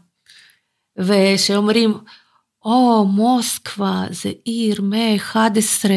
ושאומרים, 0.98 1.98
או, 2.66 3.06
מוסקבה 3.06 4.06
זה 4.10 4.32
עיר 4.44 4.82
מאה 4.82 5.16
11, 5.16 5.92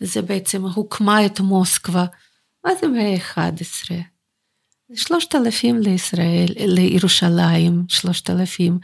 זה 0.00 0.22
בעצם 0.22 0.66
הוקמה 0.66 1.26
את 1.26 1.40
מוסקבה. 1.40 2.04
מה 2.64 2.70
זה 2.80 2.88
מאה 2.88 3.16
11? 3.16 4.11
שלושת 4.94 5.34
אלפים 5.34 5.80
לישראל, 5.80 6.46
לירושלים, 6.56 7.84
שלושת 7.88 8.30
אלפים, 8.30 8.78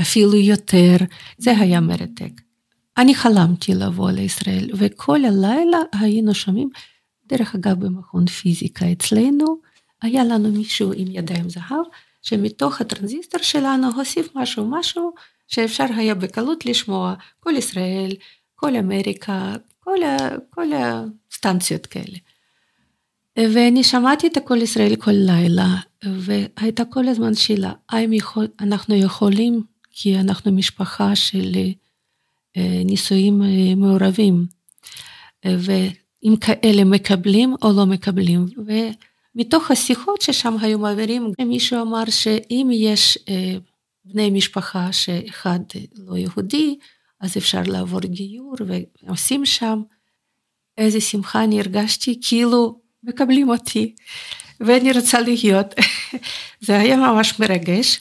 אפילו 0.00 0.34
יותר, 0.34 0.96
זה 1.38 1.58
היה 1.58 1.80
מרתק. 1.80 2.40
אני 2.96 3.14
חלמתי 3.14 3.74
לבוא 3.74 4.10
לישראל, 4.10 4.70
וכל 4.74 5.24
הלילה 5.24 5.78
היינו 5.92 6.34
שומעים, 6.34 6.70
דרך 7.26 7.54
אגב 7.54 7.84
במכון 7.84 8.26
פיזיקה 8.26 8.92
אצלנו, 8.92 9.56
היה 10.02 10.24
לנו 10.24 10.50
מישהו 10.50 10.92
עם 10.96 11.08
ידיים 11.10 11.48
זהב, 11.50 11.84
שמתוך 12.22 12.80
הטרנזיסטור 12.80 13.42
שלנו 13.42 13.86
הוסיף 13.96 14.28
משהו, 14.34 14.70
משהו 14.70 15.12
שאפשר 15.46 15.86
היה 15.96 16.14
בקלות 16.14 16.66
לשמוע, 16.66 17.14
כל 17.40 17.52
ישראל, 17.56 18.12
כל 18.54 18.76
אמריקה, 18.76 19.54
כל, 19.80 19.98
כל 20.50 20.68
הסטנציות 20.72 21.86
כאלה. 21.86 22.18
ואני 23.38 23.84
שמעתי 23.84 24.26
את 24.26 24.36
הקול 24.36 24.62
ישראל 24.62 24.96
כל 24.96 25.10
לילה, 25.14 25.76
והייתה 26.04 26.84
כל 26.84 27.08
הזמן 27.08 27.34
שאלה, 27.34 27.72
האם 27.88 28.12
יכול, 28.12 28.46
אנחנו 28.60 28.94
יכולים, 28.94 29.62
כי 29.90 30.18
אנחנו 30.18 30.52
משפחה 30.52 31.16
של 31.16 31.52
אה, 32.56 32.82
נישואים 32.84 33.42
אה, 33.42 33.74
מעורבים, 33.76 34.46
ואם 35.44 36.34
כאלה 36.40 36.84
מקבלים 36.84 37.54
או 37.62 37.72
לא 37.76 37.86
מקבלים. 37.86 38.46
ומתוך 39.36 39.70
השיחות 39.70 40.20
ששם 40.20 40.56
היו 40.60 40.78
מעבירים, 40.78 41.32
מישהו 41.46 41.82
אמר 41.82 42.04
שאם 42.10 42.70
יש 42.72 43.18
אה, 43.28 43.56
בני 44.04 44.30
משפחה 44.30 44.92
שאחד 44.92 45.60
לא 45.96 46.16
יהודי, 46.16 46.78
אז 47.20 47.36
אפשר 47.36 47.62
לעבור 47.66 48.00
גיור 48.00 48.54
ועושים 49.02 49.46
שם. 49.46 49.82
איזה 50.78 51.00
שמחה 51.00 51.44
אני 51.44 51.60
הרגשתי, 51.60 52.20
כאילו 52.28 52.83
מקבלים 53.04 53.48
אותי, 53.48 53.94
ואני 54.60 54.92
רוצה 54.92 55.20
להיות. 55.20 55.66
זה 56.66 56.78
היה 56.78 56.96
ממש 56.96 57.40
מרגש, 57.40 58.00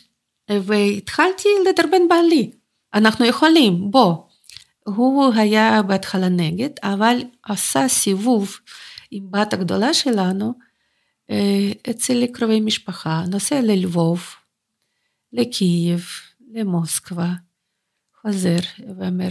והתחלתי 0.49 1.49
לדרבן 1.69 2.07
בעלי, 2.09 2.51
אנחנו 2.93 3.25
יכולים, 3.25 3.91
בוא. 3.91 4.15
הוא 4.85 5.33
היה 5.33 5.81
בהתחלה 5.81 6.29
נגד, 6.29 6.69
אבל 6.83 7.17
עשה 7.43 7.87
סיבוב 7.87 8.57
עם 9.11 9.31
בת 9.31 9.53
הגדולה 9.53 9.93
שלנו 9.93 10.53
אה, 11.29 11.71
אצל 11.89 12.25
קרובי 12.27 12.59
משפחה, 12.59 13.23
נוסע 13.27 13.61
ללבוב, 13.61 14.25
לקייב, 15.33 16.05
למוסקבה, 16.53 17.29
חוזר 18.21 18.57
ואומר, 18.97 19.29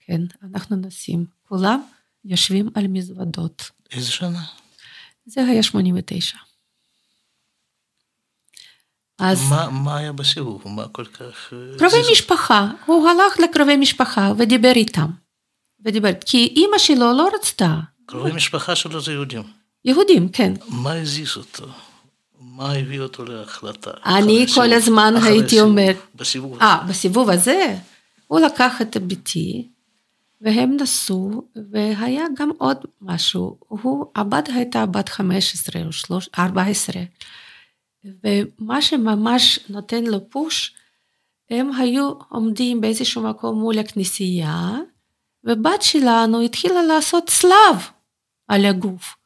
כן, 0.00 0.20
אנחנו 0.42 0.76
נוסעים. 0.76 1.26
כולם 1.48 1.80
יושבים 2.24 2.68
על 2.74 2.88
מזוודות. 2.88 3.70
איזה 3.92 4.10
שנה? 4.10 4.42
זה 5.26 5.44
היה 5.44 5.62
89. 5.62 6.36
אז... 9.18 9.50
מה, 9.50 9.70
מה 9.70 9.96
היה 9.96 10.12
בסיבוב? 10.12 10.62
מה 10.68 10.88
כל 10.88 11.04
כך... 11.04 11.52
אה, 11.52 11.78
קרובי 11.78 12.04
זה... 12.04 12.10
משפחה. 12.12 12.70
הוא 12.86 13.08
הלך 13.08 13.40
לקרובי 13.40 13.76
משפחה 13.76 14.32
ודיבר 14.36 14.72
איתם. 14.76 15.06
ודיבר, 15.84 16.10
כי 16.26 16.52
אימא 16.56 16.78
שלו 16.78 17.12
לא 17.12 17.28
רצתה. 17.34 17.76
קרובי 18.06 18.32
משפחה 18.32 18.76
שלו 18.76 19.00
זה 19.00 19.12
יהודים. 19.12 19.42
יהודים, 19.84 20.28
כן. 20.28 20.52
מה 20.68 20.92
הזיז 20.92 21.36
אותו? 21.36 21.66
מה 22.40 22.72
הביא 22.72 23.00
אותו 23.00 23.24
להחלטה? 23.24 23.90
אני 24.06 24.46
כל 24.46 24.52
סיבוב, 24.52 24.72
הזמן 24.72 25.14
הייתי 25.22 25.60
אומרת... 25.60 25.96
בסיבוב. 26.14 26.62
אה, 26.62 26.78
בסיבוב 26.88 27.30
הזה? 27.30 27.76
הוא 28.26 28.40
לקח 28.40 28.82
את 28.82 28.96
ביתי, 28.96 29.68
והם 30.40 30.76
נסעו, 30.80 31.48
והיה 31.70 32.24
גם 32.36 32.50
עוד 32.58 32.84
משהו, 33.00 33.58
הוא, 33.68 34.06
הבת 34.16 34.48
הייתה 34.48 34.86
בת 34.86 35.08
15 35.08 35.82
או 36.10 36.18
14, 36.38 37.02
ומה 38.04 38.82
שממש 38.82 39.58
נותן 39.68 40.04
לו 40.04 40.30
פוש, 40.30 40.74
הם 41.50 41.72
היו 41.72 42.12
עומדים 42.28 42.80
באיזשהו 42.80 43.22
מקום 43.22 43.60
מול 43.60 43.78
הכנסייה, 43.78 44.76
ובת 45.44 45.82
שלנו 45.82 46.40
התחילה 46.40 46.82
לעשות 46.82 47.26
צלב 47.26 47.88
על 48.48 48.64
הגוף. 48.64 49.16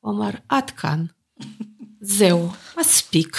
הוא 0.00 0.12
אמר, 0.12 0.30
עד 0.48 0.70
כאן, 0.70 1.04
זהו, 2.00 2.48
מספיק. 2.78 3.36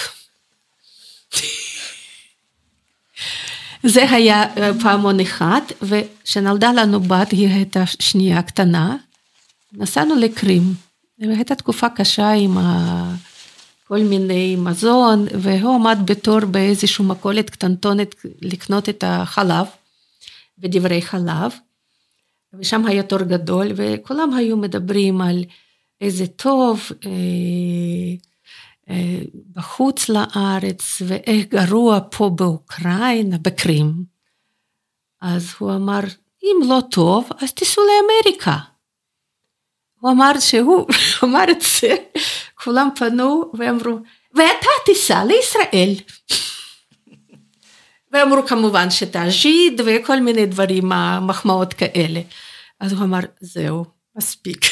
זה 3.86 4.10
היה 4.10 4.42
אה, 4.56 4.70
פעמון 4.82 5.20
אחד, 5.20 5.60
וכשנולדה 5.82 6.72
לנו 6.72 7.00
בת, 7.00 7.30
היא 7.30 7.48
הייתה 7.48 7.86
שנייה 7.86 8.42
קטנה, 8.42 8.96
נסענו 9.72 10.14
לקרים. 10.14 10.62
והייתה 11.18 11.54
תקופה 11.54 11.88
קשה 11.88 12.30
עם 12.30 12.58
ה... 12.58 13.14
כל 13.88 13.98
מיני 13.98 14.56
מזון, 14.56 15.26
והוא 15.40 15.74
עמד 15.74 15.98
בתור 16.04 16.40
באיזושהי 16.40 17.04
מכולת 17.04 17.50
קטנטונת 17.50 18.14
לקנות 18.42 18.88
את 18.88 19.04
החלב 19.06 19.66
ודברי 20.58 21.02
חלב, 21.02 21.52
ושם 22.54 22.86
היה 22.86 23.02
תור 23.02 23.22
גדול, 23.22 23.66
וכולם 23.76 24.34
היו 24.34 24.56
מדברים 24.56 25.20
על 25.20 25.44
איזה 26.00 26.26
טוב 26.26 26.80
בחוץ 29.52 30.08
לארץ, 30.08 31.02
ואיך 31.06 31.46
גרוע 31.46 31.98
פה 32.10 32.30
באוקראינה, 32.34 33.38
בקרים. 33.38 33.92
אז 35.20 35.54
הוא 35.58 35.74
אמר, 35.74 36.00
אם 36.42 36.68
לא 36.68 36.80
טוב, 36.90 37.28
אז 37.40 37.52
תיסעו 37.52 37.84
לאמריקה. 37.84 38.56
הוא 40.00 40.10
אמר 40.10 40.32
שהוא 40.40 40.86
אמר 41.24 41.44
את 41.50 41.62
זה, 41.80 41.94
כולם 42.54 42.88
פנו 42.96 43.52
ואמרו, 43.54 43.98
ואתה 44.34 44.68
תיסע 44.84 45.24
לישראל. 45.24 45.94
ואמרו 48.12 48.46
כמובן 48.46 48.90
שתאז'יד 48.90 49.80
וכל 49.86 50.20
מיני 50.20 50.46
דברים, 50.46 50.92
מחמאות 51.22 51.74
כאלה. 51.74 52.20
אז 52.80 52.92
הוא 52.92 53.02
אמר, 53.02 53.20
זהו, 53.40 53.84
מספיק. 54.16 54.64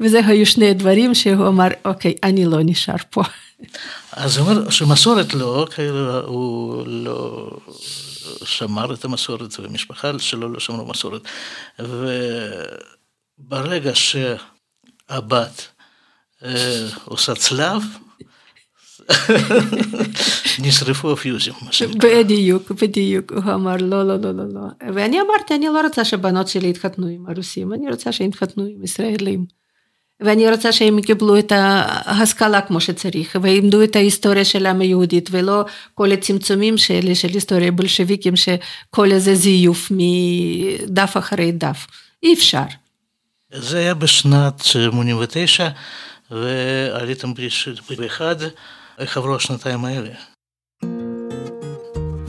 וזה 0.00 0.20
היו 0.26 0.46
שני 0.46 0.74
דברים 0.74 1.14
שהוא 1.14 1.48
אמר, 1.48 1.68
אוקיי, 1.84 2.14
אני 2.22 2.44
לא 2.44 2.58
נשאר 2.64 2.96
פה. 3.10 3.22
אז 4.12 4.38
הוא 4.38 4.48
אומר 4.50 4.70
שמסורת 4.70 5.34
לא, 5.34 5.66
כאילו 5.74 6.26
הוא 6.26 6.86
לא 6.86 7.50
שמר 8.44 8.94
את 8.94 9.04
המסורת, 9.04 9.60
ומשפחה 9.60 10.10
שלו 10.18 10.48
לא 10.48 10.60
שמרו 10.60 10.86
מסורת. 10.86 11.22
וברגע 13.38 13.94
שהבת 13.94 15.66
אה, 16.44 16.88
עושה 17.04 17.34
צלב, 17.34 17.82
נשרפו 20.62 21.12
הפיוזים. 21.12 21.54
בדיוק, 21.98 22.70
בדיוק, 22.70 23.32
הוא 23.32 23.54
אמר 23.54 23.76
לא, 23.76 24.02
לא, 24.02 24.16
לא, 24.16 24.32
לא, 24.32 24.44
לא. 24.54 24.94
ואני 24.94 25.20
אמרתי, 25.20 25.54
אני 25.54 25.66
לא 25.66 25.80
רוצה 25.80 26.04
שבנות 26.04 26.48
שלי 26.48 26.68
יתחתנו 26.68 27.06
עם 27.06 27.24
הרוסים, 27.28 27.72
אני 27.72 27.90
רוצה 27.90 28.12
שהם 28.12 28.28
יתחתנו 28.28 28.64
עם 28.64 28.84
ישראלים. 28.84 29.46
ואני 30.20 30.50
רוצה 30.50 30.72
שהם 30.72 30.98
יקבלו 30.98 31.38
את 31.38 31.52
ההשכלה 31.52 32.60
כמו 32.60 32.80
שצריך, 32.80 33.36
וילמדו 33.42 33.84
את 33.84 33.96
ההיסטוריה 33.96 34.44
של 34.44 34.66
העם 34.66 34.80
היהודית, 34.80 35.28
ולא 35.32 35.64
כל 35.94 36.12
הצמצומים 36.12 36.78
שלי 36.78 37.14
של 37.14 37.28
היסטוריה 37.28 37.72
בולשביקים, 37.72 38.34
שכל 38.36 39.12
איזה 39.12 39.34
זיוף 39.34 39.90
מדף 39.90 41.16
אחרי 41.16 41.52
דף. 41.52 41.86
אי 42.22 42.34
אפשר. 42.34 42.62
זה 43.52 43.78
היה 43.78 43.94
בשנת 43.94 44.60
89, 44.62 45.68
ועליתם 46.30 47.32
באחד. 47.98 48.36
איך 48.98 49.16
עברו 49.16 49.34
השנתיים 49.34 49.84
האלה? 49.84 50.10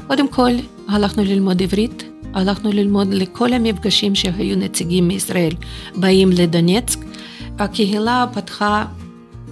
קודם 0.07 0.27
כל, 0.27 0.51
הלכנו 0.87 1.23
ללמוד 1.23 1.61
עברית, 1.61 2.03
הלכנו 2.33 2.71
ללמוד 2.71 3.07
לכל 3.13 3.53
המפגשים 3.53 4.15
שהיו 4.15 4.57
נציגים 4.57 5.07
מישראל 5.07 5.53
באים 5.95 6.29
לדונצק. 6.31 6.99
הקהילה 7.59 8.25
פתחה, 8.33 8.85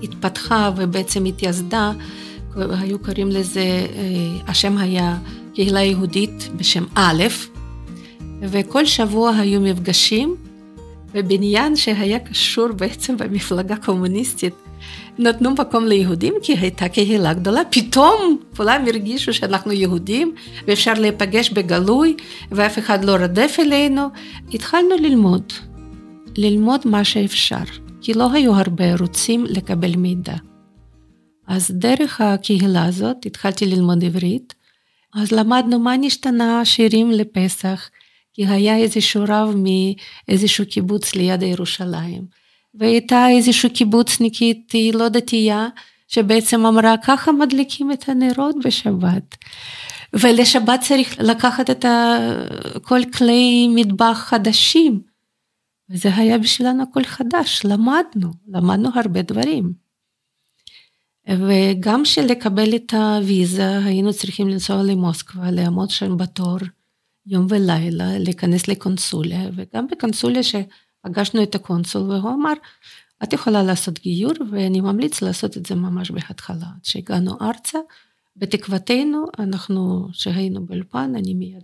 התפתחה 0.03 0.71
ובעצם 0.75 1.25
התייסדה, 1.25 1.91
היו 2.55 2.99
קוראים 2.99 3.27
לזה, 3.29 3.61
אה, 3.61 3.87
השם 4.47 4.77
היה 4.77 5.17
קהילה 5.53 5.83
יהודית 5.83 6.49
בשם 6.57 6.83
א', 6.95 7.23
וכל 8.41 8.85
שבוע 8.85 9.31
היו 9.35 9.61
מפגשים 9.61 10.35
בבניין 11.13 11.75
שהיה 11.75 12.19
קשור 12.19 12.67
בעצם 12.71 13.17
במפלגה 13.17 13.75
קומוניסטית 13.75 14.53
נתנו 15.19 15.51
מקום 15.51 15.85
ליהודים 15.85 16.33
כי 16.43 16.57
הייתה 16.57 16.89
קהילה 16.89 17.33
גדולה, 17.33 17.61
פתאום 17.69 18.37
כולם 18.57 18.85
הרגישו 18.87 19.33
שאנחנו 19.33 19.71
יהודים 19.71 20.35
ואפשר 20.67 20.93
להיפגש 20.93 21.49
בגלוי 21.49 22.15
ואף 22.51 22.79
אחד 22.79 23.05
לא 23.05 23.11
רדף 23.11 23.55
אלינו. 23.59 24.07
התחלנו 24.53 24.95
ללמוד, 24.99 25.53
ללמוד 26.37 26.81
מה 26.85 27.03
שאפשר, 27.03 27.63
כי 28.01 28.13
לא 28.13 28.31
היו 28.31 28.55
הרבה 28.55 28.85
ערוצים 28.85 29.45
לקבל 29.49 29.95
מידע. 29.95 30.35
אז 31.47 31.71
דרך 31.71 32.21
הקהילה 32.21 32.85
הזאת 32.85 33.25
התחלתי 33.25 33.65
ללמוד 33.65 34.03
עברית, 34.03 34.53
אז 35.15 35.31
למדנו 35.31 35.79
מה 35.79 35.97
נשתנה 35.97 36.65
שירים 36.65 37.11
לפסח, 37.11 37.89
כי 38.33 38.47
היה 38.47 38.77
איזשהו 38.77 39.23
רב 39.27 39.55
מאיזשהו 40.27 40.65
קיבוץ 40.65 41.15
ליד 41.15 41.43
ירושלים. 41.43 42.44
והייתה 42.79 43.29
איזושהי 43.29 43.69
קיבוצניקית, 43.69 44.71
היא 44.71 44.93
לא 44.93 45.09
דתייה, 45.09 45.67
שבעצם 46.07 46.65
אמרה, 46.65 46.95
ככה 47.03 47.31
מדליקים 47.31 47.91
את 47.91 48.09
הנרות 48.09 48.55
בשבת. 48.63 49.35
ולשבת 50.13 50.79
צריך 50.81 51.15
לקחת 51.19 51.69
את 51.69 51.85
כל 52.81 52.99
כלי 53.17 53.67
מטבח 53.75 54.17
חדשים. 54.17 55.01
וזה 55.89 56.15
היה 56.15 56.37
בשבילנו 56.37 56.83
הכל 56.83 57.03
חדש, 57.03 57.61
למדנו, 57.63 58.31
למדנו 58.47 58.89
הרבה 58.95 59.21
דברים. 59.21 59.73
וגם 61.29 62.05
שלקבל 62.05 62.75
את 62.75 62.93
הוויזה 62.93 63.77
היינו 63.77 64.13
צריכים 64.13 64.47
לנסוע 64.47 64.83
למוסקבה, 64.83 65.51
לעמוד 65.51 65.89
שם 65.89 66.17
בתור 66.17 66.57
יום 67.25 67.47
ולילה, 67.49 68.17
להיכנס 68.19 68.67
לקונסוליה, 68.67 69.49
וגם 69.55 69.87
בקונסוליה 69.91 70.43
ש... 70.43 70.55
פגשנו 71.05 71.43
את 71.43 71.55
הקונסול 71.55 72.01
והוא 72.01 72.33
אמר, 72.33 72.53
את 73.23 73.33
יכולה 73.33 73.63
לעשות 73.63 73.99
גיור 73.99 74.33
ואני 74.51 74.81
ממליץ 74.81 75.21
לעשות 75.21 75.57
את 75.57 75.65
זה 75.65 75.75
ממש 75.75 76.11
בהתחלה. 76.11 76.67
כשהגענו 76.83 77.37
ארצה, 77.41 77.79
בתקוותנו, 78.35 79.25
אנחנו, 79.39 80.07
שהיינו 80.13 80.65
באולפן, 80.65 81.13
אני 81.15 81.33
מיד 81.33 81.63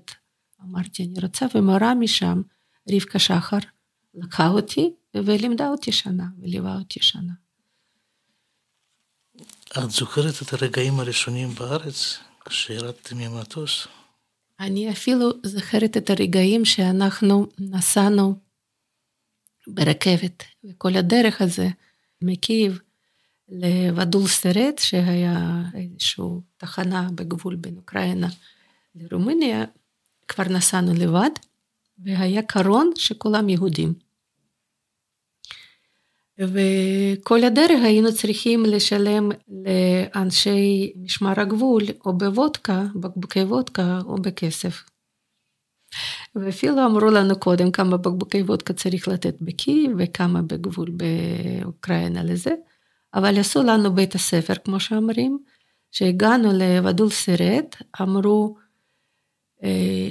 אמרתי, 0.64 1.04
אני 1.04 1.14
רוצה, 1.22 1.46
ומורה 1.56 1.96
משם, 1.96 2.42
רבקה 2.92 3.20
שחר, 3.20 3.58
לקחה 4.14 4.48
אותי 4.48 4.94
ולימדה 5.16 5.70
אותי 5.70 5.92
שנה, 5.92 6.26
וליווה 6.40 6.78
אותי 6.78 7.00
שנה. 7.02 7.34
את 9.78 9.92
זוכרת 9.92 10.34
את 10.42 10.54
הרגעים 10.54 11.00
הראשונים 11.00 11.50
בארץ, 11.50 12.18
כשירדתם 12.46 13.18
ממטוס? 13.18 13.88
אני 14.60 14.92
אפילו 14.92 15.30
זוכרת 15.44 15.98
את 15.98 16.10
הרגעים 16.10 16.66
שאנחנו 16.66 17.48
נסענו 17.60 18.36
ברכבת, 19.68 20.44
וכל 20.64 20.96
הדרך 20.96 21.42
הזה 21.42 21.68
מקייב 22.22 22.80
לוודול 23.50 24.28
סרט, 24.28 24.80
שהיה 24.80 25.64
איזושהי 25.74 26.24
תחנה 26.58 27.08
בגבול 27.16 27.56
בין 27.56 27.78
אוקראינה 27.78 28.28
לרומניה, 28.96 29.66
כבר 30.28 30.44
נסענו 30.44 30.94
לבד, 30.94 31.30
והיה 32.00 32.42
קרון 32.42 32.92
שכולם 32.96 33.50
יהודים. 33.50 33.94
וכל 36.40 37.44
הדרך 37.44 37.82
היינו 37.84 38.14
צריכים 38.14 38.64
לשלם 38.66 39.30
לאנשי 39.48 40.94
משמר 40.96 41.40
הגבול 41.40 41.84
או 42.06 42.18
בוודקה, 42.18 42.84
בקבוקי 42.96 43.44
וודקה 43.44 44.00
או 44.06 44.16
בכסף. 44.16 44.84
ואפילו 46.36 46.86
אמרו 46.86 47.10
לנו 47.10 47.40
קודם 47.40 47.72
כמה 47.72 47.98
בקבוקי 47.98 48.42
וודקה 48.42 48.74
צריך 48.74 49.08
לתת 49.08 49.36
בקייב 49.42 49.92
וכמה 49.98 50.42
בגבול 50.42 50.90
באוקראינה 50.90 52.24
לזה, 52.24 52.52
אבל 53.14 53.40
עשו 53.40 53.64
לנו 53.64 53.96
בית 53.96 54.16
הספר, 54.16 54.54
כמו 54.56 54.80
שאומרים, 54.80 55.40
שהגענו 55.92 56.50
לוודול 56.54 57.10
סרט, 57.10 57.76
אמרו, 58.02 58.56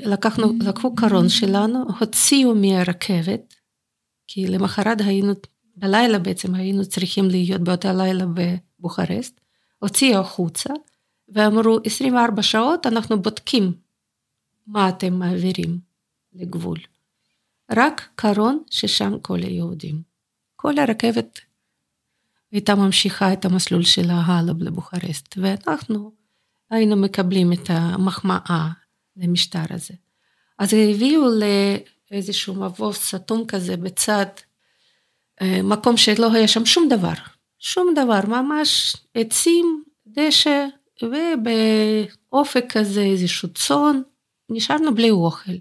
לקחנו, 0.04 0.52
לקחו 0.60 0.94
קרון 0.94 1.28
שלנו, 1.28 1.84
הוציאו 2.00 2.54
מהרכבת, 2.54 3.54
כי 4.26 4.46
למחרת 4.46 5.00
היינו, 5.00 5.32
בלילה 5.76 6.18
בעצם 6.18 6.54
היינו 6.54 6.84
צריכים 6.84 7.24
להיות 7.24 7.60
באותה 7.60 7.92
לילה 7.92 8.24
בבוכרסט, 8.34 9.40
הוציאו 9.78 10.20
החוצה, 10.20 10.70
ואמרו, 11.28 11.78
24 11.84 12.42
שעות 12.42 12.86
אנחנו 12.86 13.22
בודקים 13.22 13.72
מה 14.66 14.88
אתם 14.88 15.14
מעבירים 15.14 15.89
לגבול. 16.32 16.78
רק 17.70 18.08
קרון 18.14 18.62
ששם 18.70 19.18
כל 19.22 19.38
היהודים. 19.38 20.02
כל 20.56 20.78
הרכבת 20.78 21.40
הייתה 22.52 22.74
ממשיכה 22.74 23.32
את 23.32 23.44
המסלול 23.44 23.82
שלה 23.82 24.14
הלאה 24.14 24.54
לבוכרסט, 24.58 25.34
ואנחנו 25.36 26.12
היינו 26.70 26.96
מקבלים 26.96 27.52
את 27.52 27.70
המחמאה 27.70 28.68
למשטר 29.16 29.64
הזה. 29.70 29.94
אז 30.58 30.74
הביאו 30.74 31.22
לאיזשהו 32.10 32.54
מבוא 32.54 32.92
סתום 32.92 33.46
כזה 33.46 33.76
בצד, 33.76 34.26
אה, 35.42 35.62
מקום 35.62 35.96
שלא 35.96 36.32
היה 36.32 36.48
שם 36.48 36.66
שום 36.66 36.88
דבר, 36.88 37.12
שום 37.58 37.94
דבר, 37.94 38.20
ממש 38.28 38.96
עצים, 39.14 39.84
דשא, 40.06 40.66
ובאופק 41.02 42.64
כזה 42.68 43.02
איזשהו 43.02 43.48
צאן, 43.48 44.00
נשארנו 44.48 44.94
בלי 44.94 45.10
אוכל. 45.10 45.52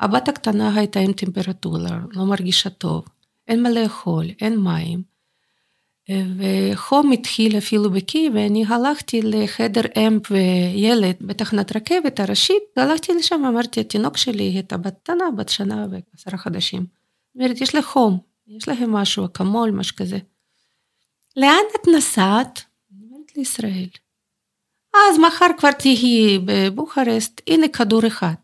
הבת 0.00 0.28
הקטנה 0.28 0.74
הייתה 0.74 1.00
עם 1.00 1.12
טמפרטורה, 1.12 1.98
לא 2.10 2.24
מרגישה 2.24 2.70
טוב, 2.70 3.04
אין 3.48 3.62
מה 3.62 3.70
לאכול, 3.70 4.24
אין 4.40 4.58
מים. 4.58 5.14
וחום 6.10 7.12
התחיל 7.12 7.58
אפילו 7.58 7.90
בקי, 7.90 8.30
ואני 8.34 8.64
הלכתי 8.68 9.22
לחדר 9.22 9.82
אם 9.96 10.18
וילד 10.30 11.16
בתחנת 11.20 11.76
רכבת 11.76 12.20
הראשית, 12.20 12.62
הלכתי 12.76 13.12
לשם, 13.14 13.44
אמרתי, 13.44 13.80
התינוק 13.80 14.16
שלי 14.16 14.42
הייתה 14.42 14.76
בת 14.76 14.94
קטנה, 15.02 15.24
בת 15.36 15.48
שנה 15.48 15.86
ועשרה 15.90 16.38
חודשים. 16.38 16.86
אומרת, 17.34 17.60
יש 17.60 17.74
לי 17.74 17.82
חום, 17.82 18.18
יש 18.46 18.68
להם 18.68 18.92
משהו, 18.92 19.24
אקמול, 19.24 19.70
משהו 19.70 19.96
כזה. 19.96 20.18
לאן 21.36 21.64
את 21.80 21.88
נסעת? 21.96 22.62
אני 22.92 23.06
אומרת 23.10 23.36
לישראל. 23.36 23.88
אז 24.94 25.18
מחר 25.18 25.46
כבר 25.58 25.72
תהיי 25.72 26.38
בבוכרסט, 26.44 27.40
הנה 27.46 27.68
כדור 27.68 28.06
אחד. 28.06 28.34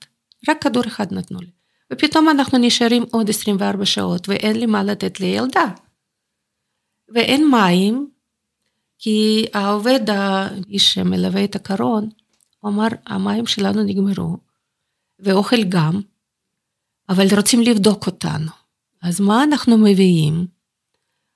רק 0.48 0.62
כדור 0.62 0.82
אחד 0.86 1.12
נתנו 1.12 1.40
לי. 1.40 1.50
ופתאום 1.92 2.28
אנחנו 2.28 2.58
נשארים 2.58 3.04
עוד 3.10 3.28
24 3.28 3.86
שעות, 3.86 4.28
ואין 4.28 4.56
לי 4.56 4.66
מה 4.66 4.82
לתת 4.84 5.20
לילדה. 5.20 5.64
ואין 7.14 7.50
מים, 7.50 8.10
כי 8.98 9.46
העובד, 9.54 10.00
האיש 10.10 10.94
שמלווה 10.94 11.44
את 11.44 11.56
הקרון, 11.56 12.08
הוא 12.58 12.70
אמר, 12.70 12.88
המים 13.06 13.46
שלנו 13.46 13.82
נגמרו, 13.82 14.36
ואוכל 15.18 15.64
גם, 15.68 16.00
אבל 17.08 17.26
רוצים 17.36 17.62
לבדוק 17.62 18.06
אותנו. 18.06 18.50
אז 19.02 19.20
מה 19.20 19.42
אנחנו 19.44 19.78
מביאים? 19.78 20.46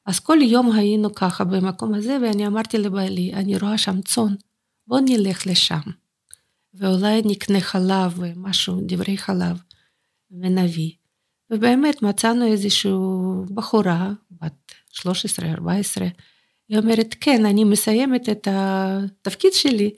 אז 0.07 0.21
כל 0.21 0.39
יום 0.43 0.73
היינו 0.73 1.15
ככה 1.15 1.45
במקום 1.45 1.95
הזה, 1.95 2.19
ואני 2.23 2.47
אמרתי 2.47 2.79
לבעלי, 2.79 3.33
אני 3.35 3.59
רואה 3.59 3.79
שם 3.79 4.03
צאן, 4.03 4.35
בוא 4.87 5.01
נלך 5.05 5.47
לשם. 5.47 5.81
ואולי 6.75 7.23
נקנה 7.25 7.61
חלב 7.61 8.15
ומשהו, 8.19 8.81
דברי 8.87 9.19
חלב, 9.19 9.63
ונביא. 10.31 10.93
ובאמת 11.51 12.03
מצאנו 12.03 12.47
איזושהי 12.47 12.93
בחורה, 13.55 14.11
בת 14.31 14.73
13-14, 14.93 15.03
היא 16.69 16.79
אומרת, 16.79 17.15
כן, 17.21 17.47
אני 17.47 17.65
מסיימת 17.65 18.29
את 18.29 18.49
התפקיד 18.51 19.53
שלי, 19.53 19.91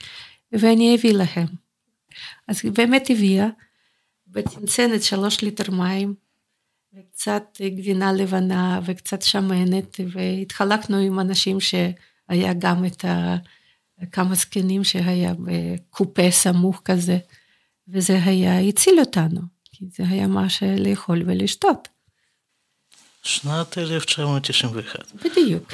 ואני 0.52 0.96
אביא 0.96 1.12
להם. 1.12 1.46
אז 2.48 2.60
היא 2.62 2.72
באמת 2.72 3.10
הביאה, 3.10 3.48
בצנצנת 4.26 5.02
שלוש 5.02 5.42
ליטר 5.42 5.70
מים, 5.70 6.14
וקצת 6.94 7.60
גבינה 7.76 8.12
לבנה 8.12 8.80
וקצת 8.84 9.22
שמנת, 9.22 10.00
והתחלקנו 10.12 10.96
עם 10.96 11.20
אנשים 11.20 11.60
שהיה 11.60 12.52
גם 12.58 12.84
את 12.84 13.04
ה... 13.04 13.36
כמה 14.12 14.34
זקנים 14.34 14.84
שהיה 14.84 15.32
בקופה 15.38 16.30
סמוך 16.30 16.82
כזה, 16.84 17.18
וזה 17.88 18.18
היה, 18.24 18.60
הציל 18.60 19.00
אותנו, 19.00 19.40
כי 19.64 19.84
זה 19.92 20.04
היה 20.08 20.26
מה 20.26 20.46
לאכול 20.78 21.22
ולשתות. 21.26 21.88
שנת 23.22 23.78
1991. 23.78 25.12
בדיוק. 25.12 25.72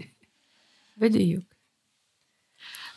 בדיוק. 1.00 1.44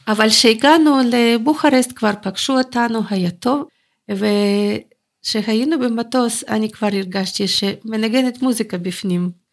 אבל 0.08 0.29
כשהגענו 0.29 0.97
לבוכרסט 1.12 1.91
כבר 1.95 2.12
פגשו 2.21 2.58
אותנו, 2.58 3.01
היה 3.10 3.31
טוב, 3.31 3.67
וכשהיינו 4.12 5.79
במטוס 5.79 6.43
אני 6.43 6.71
כבר 6.71 6.88
הרגשתי 6.88 7.47
שמנגנת 7.47 8.41
מוזיקה 8.41 8.77
בפנים. 8.77 9.44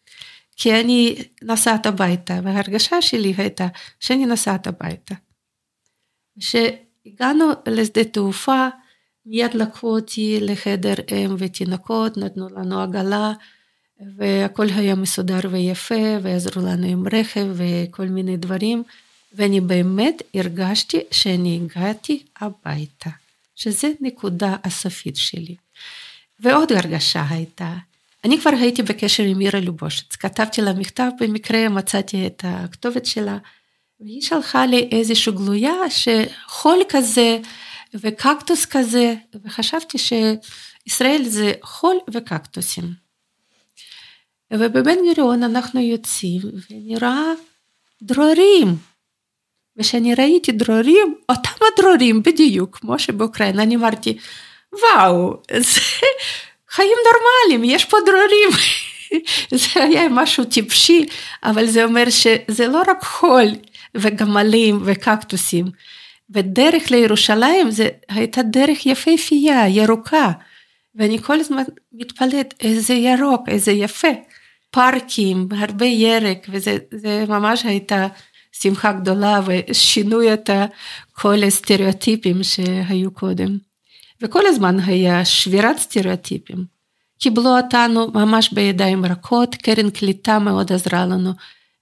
כי 0.55 0.79
אני 0.79 1.15
נסעת 1.41 1.85
הביתה, 1.85 2.39
וההרגשה 2.43 3.01
שלי 3.01 3.33
הייתה 3.37 3.67
שאני 3.99 4.25
נסעת 4.25 4.67
הביתה. 4.67 5.15
כשהגענו 6.39 7.45
לשדה 7.67 8.03
תעופה, 8.03 8.67
מיד 9.25 9.53
לקחו 9.53 9.95
אותי 9.95 10.37
לחדר 10.41 10.93
אם 11.11 11.35
ותינוקות, 11.37 12.17
נתנו 12.17 12.49
לנו 12.49 12.81
עגלה, 12.81 13.33
והכל 14.17 14.67
היה 14.75 14.95
מסודר 14.95 15.39
ויפה, 15.51 16.17
ועזרו 16.21 16.61
לנו 16.61 16.87
עם 16.87 17.03
רכב 17.11 17.47
וכל 17.53 18.05
מיני 18.05 18.37
דברים, 18.37 18.83
ואני 19.33 19.61
באמת 19.61 20.21
הרגשתי 20.33 20.99
שאני 21.11 21.61
הגעתי 21.63 22.23
הביתה, 22.41 23.09
שזה 23.55 23.91
נקודה 24.01 24.55
הסופית 24.63 25.15
שלי. 25.15 25.55
ועוד 26.39 26.71
הרגשה 26.71 27.25
הייתה, 27.29 27.75
אני 28.23 28.39
כבר 28.39 28.49
הייתי 28.59 28.83
בקשר 28.83 29.23
עם 29.23 29.37
מירה 29.37 29.59
לובושיץ, 29.59 30.15
כתבתי 30.15 30.61
לה 30.61 30.73
מכתב, 30.73 31.09
במקרה 31.19 31.69
מצאתי 31.69 32.27
את 32.27 32.43
הכתובת 32.47 33.05
שלה, 33.05 33.37
והיא 33.99 34.21
שלחה 34.21 34.65
לי 34.65 34.89
איזושהי 34.91 35.33
גלויה 35.33 35.73
שחול 35.89 36.79
כזה 36.89 37.39
וקקטוס 37.93 38.65
כזה, 38.65 39.13
וחשבתי 39.43 39.97
שישראל 39.97 41.23
זה 41.23 41.51
חול 41.61 41.97
וקקטוסים. 42.13 42.83
ובבן 44.53 44.95
גוריון 45.15 45.43
אנחנו 45.43 45.79
יוצאים 45.79 46.41
ונראה 46.69 47.23
דרורים. 48.01 48.77
וכשאני 49.77 50.15
ראיתי 50.15 50.51
דרורים, 50.51 51.15
אותם 51.29 51.65
הדרורים 51.73 52.23
בדיוק, 52.23 52.77
כמו 52.77 52.99
שבאוקראינה, 52.99 53.63
אני 53.63 53.75
אמרתי, 53.75 54.17
וואו, 54.73 55.41
זה 55.59 55.81
חיים 56.75 56.97
נורמליים, 57.05 57.75
יש 57.75 57.85
פה 57.85 57.97
דרורים. 58.05 58.49
זה 59.73 59.83
היה 59.83 60.09
משהו 60.09 60.43
טיפשי, 60.43 61.05
אבל 61.43 61.65
זה 61.65 61.83
אומר 61.83 62.09
שזה 62.09 62.67
לא 62.67 62.81
רק 62.87 63.03
חול 63.03 63.45
וגמלים 63.95 64.79
וקקטוסים. 64.85 65.65
ודרך 66.29 66.91
לירושלים 66.91 67.71
זה 67.71 67.89
הייתה 68.09 68.41
דרך 68.41 68.85
יפהפייה, 68.85 69.67
ירוקה. 69.67 70.31
ואני 70.95 71.21
כל 71.21 71.39
הזמן 71.39 71.63
מתפלאת, 71.93 72.53
איזה 72.61 72.93
ירוק, 72.93 73.41
איזה 73.49 73.71
יפה. 73.71 74.07
פארקים, 74.71 75.47
הרבה 75.57 75.85
ירק, 75.85 76.47
וזה 76.49 77.25
ממש 77.27 77.65
הייתה 77.65 78.07
שמחה 78.51 78.91
גדולה 78.91 79.39
ושינו 79.45 80.33
את 80.33 80.49
כל 81.13 81.43
הסטריאוטיפים 81.43 82.43
שהיו 82.43 83.11
קודם. 83.11 83.72
וכל 84.23 84.45
הזמן 84.47 84.79
היה 84.79 85.25
שבירת 85.25 85.77
סטריאוטיפים. 85.77 86.65
קיבלו 87.19 87.57
אותנו 87.57 88.07
ממש 88.13 88.53
בידיים 88.53 89.05
רכות, 89.05 89.55
קרן 89.55 89.89
קליטה 89.89 90.39
מאוד 90.39 90.71
עזרה 90.71 91.05
לנו 91.05 91.31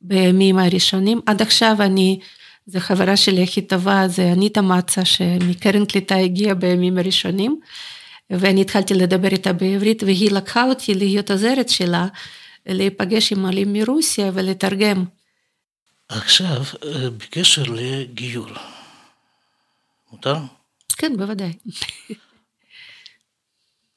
בימים 0.02 0.58
הראשונים. 0.58 1.22
עד 1.26 1.42
עכשיו 1.42 1.76
אני, 1.80 2.20
זו 2.66 2.80
חברה 2.80 3.18
שלי 3.18 3.44
הכי 3.44 3.62
טובה, 3.62 4.08
זה 4.08 4.32
אניטה 4.32 4.62
מצה, 4.62 5.06
שמקרן 5.06 5.86
קליטה 5.86 6.16
הגיעה 6.16 6.54
בימים 6.54 6.98
הראשונים, 6.98 7.60
ואני 8.30 8.62
התחלתי 8.62 8.94
לדבר 8.94 9.28
איתה 9.28 9.54
בעברית, 9.54 10.04
והיא 10.04 10.32
לקחה 10.32 10.64
אותי 10.64 10.94
להיות 10.94 11.32
עוזרת 11.32 11.70
שלה, 11.70 12.08
להיפגש 12.66 13.32
עם 13.32 13.46
עולים 13.46 13.74
מרוסיה 13.74 14.32
ולתרגם. 14.34 15.06
עכשיו, 16.10 16.64
בקשר 17.18 17.64
לגיור, 17.64 18.48
מותר? 20.12 20.36
כן, 20.98 21.18
בוודאי. 21.18 21.54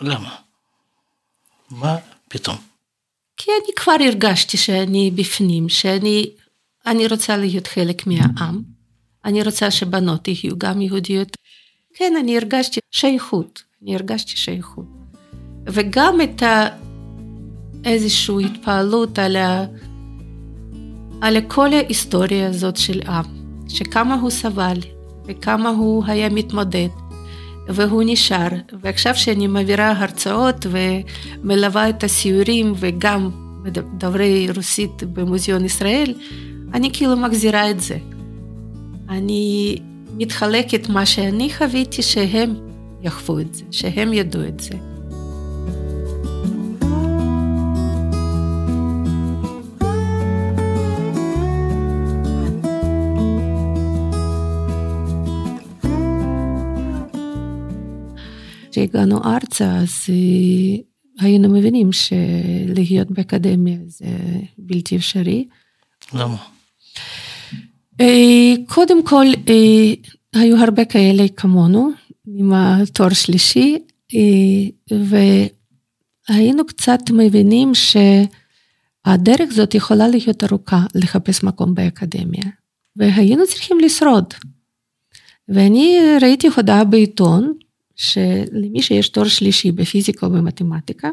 למה? 0.00 0.36
מה 1.70 1.96
פתאום? 2.28 2.56
כי 3.36 3.50
אני 3.50 3.74
כבר 3.76 3.96
הרגשתי 4.06 4.56
שאני 4.56 5.10
בפנים, 5.10 5.68
שאני 5.68 6.30
אני 6.86 7.06
רוצה 7.06 7.36
להיות 7.36 7.66
חלק 7.66 8.06
מהעם, 8.06 8.62
אני 9.24 9.42
רוצה 9.42 9.70
שבנות 9.70 10.28
יהיו 10.28 10.58
גם 10.58 10.80
יהודיות. 10.80 11.36
כן, 11.94 12.14
אני 12.20 12.36
הרגשתי 12.38 12.80
שייכות, 12.90 13.62
אני 13.82 13.94
הרגשתי 13.94 14.36
שייכות. 14.36 14.86
וגם 15.66 16.20
את 16.20 16.42
ה... 16.42 16.68
איזושהי 17.84 18.44
התפעלות 18.44 19.18
על, 19.18 19.36
ה... 19.36 19.64
על 21.20 21.36
כל 21.48 21.72
ההיסטוריה 21.72 22.48
הזאת 22.48 22.76
של 22.76 23.00
עם, 23.08 23.24
שכמה 23.68 24.14
הוא 24.14 24.30
סבל 24.30 24.78
וכמה 25.26 25.68
הוא 25.68 26.04
היה 26.06 26.28
מתמודד. 26.28 26.88
והוא 27.68 28.02
נשאר. 28.06 28.48
ועכשיו 28.82 29.14
שאני 29.14 29.46
מעבירה 29.46 29.92
הרצאות 29.96 30.66
ומלווה 30.70 31.88
את 31.88 32.04
הסיורים 32.04 32.72
וגם 32.76 33.30
דוברי 33.98 34.48
רוסית 34.56 35.02
במוזיאון 35.12 35.64
ישראל, 35.64 36.14
אני 36.74 36.90
כאילו 36.92 37.16
מחזירה 37.16 37.70
את 37.70 37.80
זה. 37.80 37.96
אני 39.08 39.76
מתחלקת 40.16 40.88
מה 40.88 41.06
שאני 41.06 41.50
חוויתי 41.58 42.02
שהם 42.02 42.54
יחוו 43.02 43.40
את 43.40 43.54
זה, 43.54 43.64
שהם 43.70 44.12
ידעו 44.12 44.42
את 44.48 44.60
זה. 44.60 44.93
כשהגענו 58.74 59.24
ארצה, 59.24 59.76
אז 59.76 59.90
היינו 61.20 61.48
מבינים 61.48 61.90
שלהיות 61.92 63.10
באקדמיה 63.10 63.78
זה 63.86 64.06
בלתי 64.58 64.96
אפשרי. 64.96 65.48
למה? 66.14 66.36
קודם 68.66 69.06
כל, 69.06 69.26
היו 70.34 70.56
הרבה 70.56 70.84
כאלה 70.84 71.28
כמונו, 71.36 71.90
עם 72.26 72.52
התואר 72.52 73.12
שלישי, 73.12 73.78
והיינו 76.28 76.66
קצת 76.66 77.00
מבינים 77.10 77.72
שהדרך 77.74 79.50
זאת 79.50 79.74
יכולה 79.74 80.08
להיות 80.08 80.44
ארוכה 80.44 80.84
לחפש 80.94 81.42
מקום 81.42 81.74
באקדמיה, 81.74 82.44
והיינו 82.96 83.46
צריכים 83.46 83.80
לשרוד. 83.80 84.34
ואני 85.48 85.98
ראיתי 86.22 86.48
הודעה 86.56 86.84
בעיתון, 86.84 87.52
שלמי 87.96 88.82
שיש 88.82 89.08
תואר 89.08 89.28
שלישי 89.28 89.72
בפיזיקה 89.72 90.26
ובמתמטיקה, 90.26 91.10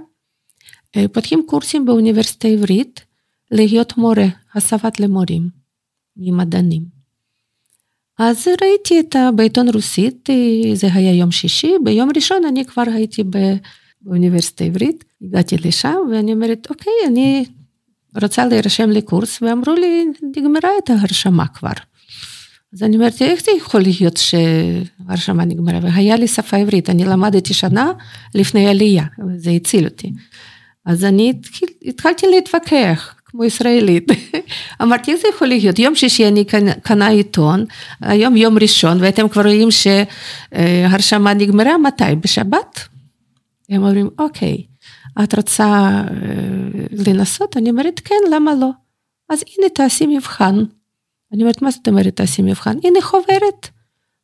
פותחים 1.13 1.43
קורסים 1.47 1.85
באוניברסיטה 1.85 2.47
העברית 2.47 3.05
להיות 3.51 3.97
מורה, 3.97 4.27
הסבת 4.55 4.99
למורים, 4.99 5.49
ממדענים. 6.17 7.01
אז 8.19 8.47
ראיתי 8.61 8.99
את 8.99 9.15
בעיתון 9.35 9.69
רוסית, 9.69 10.29
זה 10.73 10.87
היה 10.93 11.13
יום 11.13 11.31
שישי, 11.31 11.73
ביום 11.83 12.09
ראשון 12.15 12.45
אני 12.45 12.65
כבר 12.65 12.83
הייתי 12.93 13.23
באוניברסיטה 14.01 14.63
העברית, 14.63 15.03
הגעתי 15.21 15.57
לשם 15.57 15.95
ואני 16.11 16.33
אומרת, 16.33 16.67
אוקיי, 16.69 16.93
אני 17.07 17.45
רוצה 18.21 18.45
להירשם 18.45 18.89
לקורס, 18.89 19.41
ואמרו 19.41 19.73
לי, 19.73 20.05
נגמרה 20.37 20.69
את 20.83 20.89
ההרשמה 20.89 21.47
כבר. 21.47 21.73
אז 22.73 22.83
אני 22.83 22.95
אומרת, 22.95 23.21
איך 23.21 23.43
זה 23.43 23.51
יכול 23.57 23.81
להיות 23.81 24.17
שההרשמה 24.17 25.45
נגמרה? 25.45 25.79
והיה 25.81 26.15
לי 26.15 26.27
שפה 26.27 26.57
עברית, 26.57 26.89
אני 26.89 27.05
למדתי 27.05 27.53
שנה 27.53 27.91
לפני 28.35 28.67
עלייה, 28.67 29.05
וזה 29.27 29.51
הציל 29.51 29.85
אותי. 29.85 30.11
אז 30.85 31.05
אני 31.05 31.33
התחלתי 31.85 32.25
להתווכח, 32.27 33.15
כמו 33.25 33.43
ישראלית. 33.43 34.07
אמרתי, 34.81 35.11
איך 35.11 35.21
זה 35.21 35.27
יכול 35.35 35.47
להיות? 35.47 35.79
יום 35.79 35.95
שישי 35.95 36.27
אני 36.27 36.45
קנה 36.83 37.07
עיתון, 37.07 37.65
היום 38.01 38.37
יום 38.37 38.57
ראשון, 38.57 38.97
ואתם 39.01 39.29
כבר 39.29 39.41
רואים 39.41 39.69
שהרשמה 39.71 41.33
נגמרה, 41.33 41.77
מתי? 41.77 42.03
בשבת? 42.23 42.79
הם 43.69 43.83
אומרים, 43.83 44.09
אוקיי, 44.19 44.63
את 45.23 45.35
רוצה 45.35 46.01
לנסות? 46.91 47.57
אני 47.57 47.69
אומרת, 47.69 47.99
כן, 48.03 48.15
למה 48.31 48.55
לא? 48.55 48.69
אז 49.29 49.43
הנה, 49.57 49.69
תעשי 49.69 50.07
מבחן. 50.07 50.63
אני 51.33 51.41
אומרת, 51.41 51.61
מה 51.61 51.71
זאת 51.71 51.87
אומרת 51.87 52.15
תעשי 52.15 52.41
מבחן? 52.41 52.77
הנה 52.83 53.01
חוברת, 53.01 53.69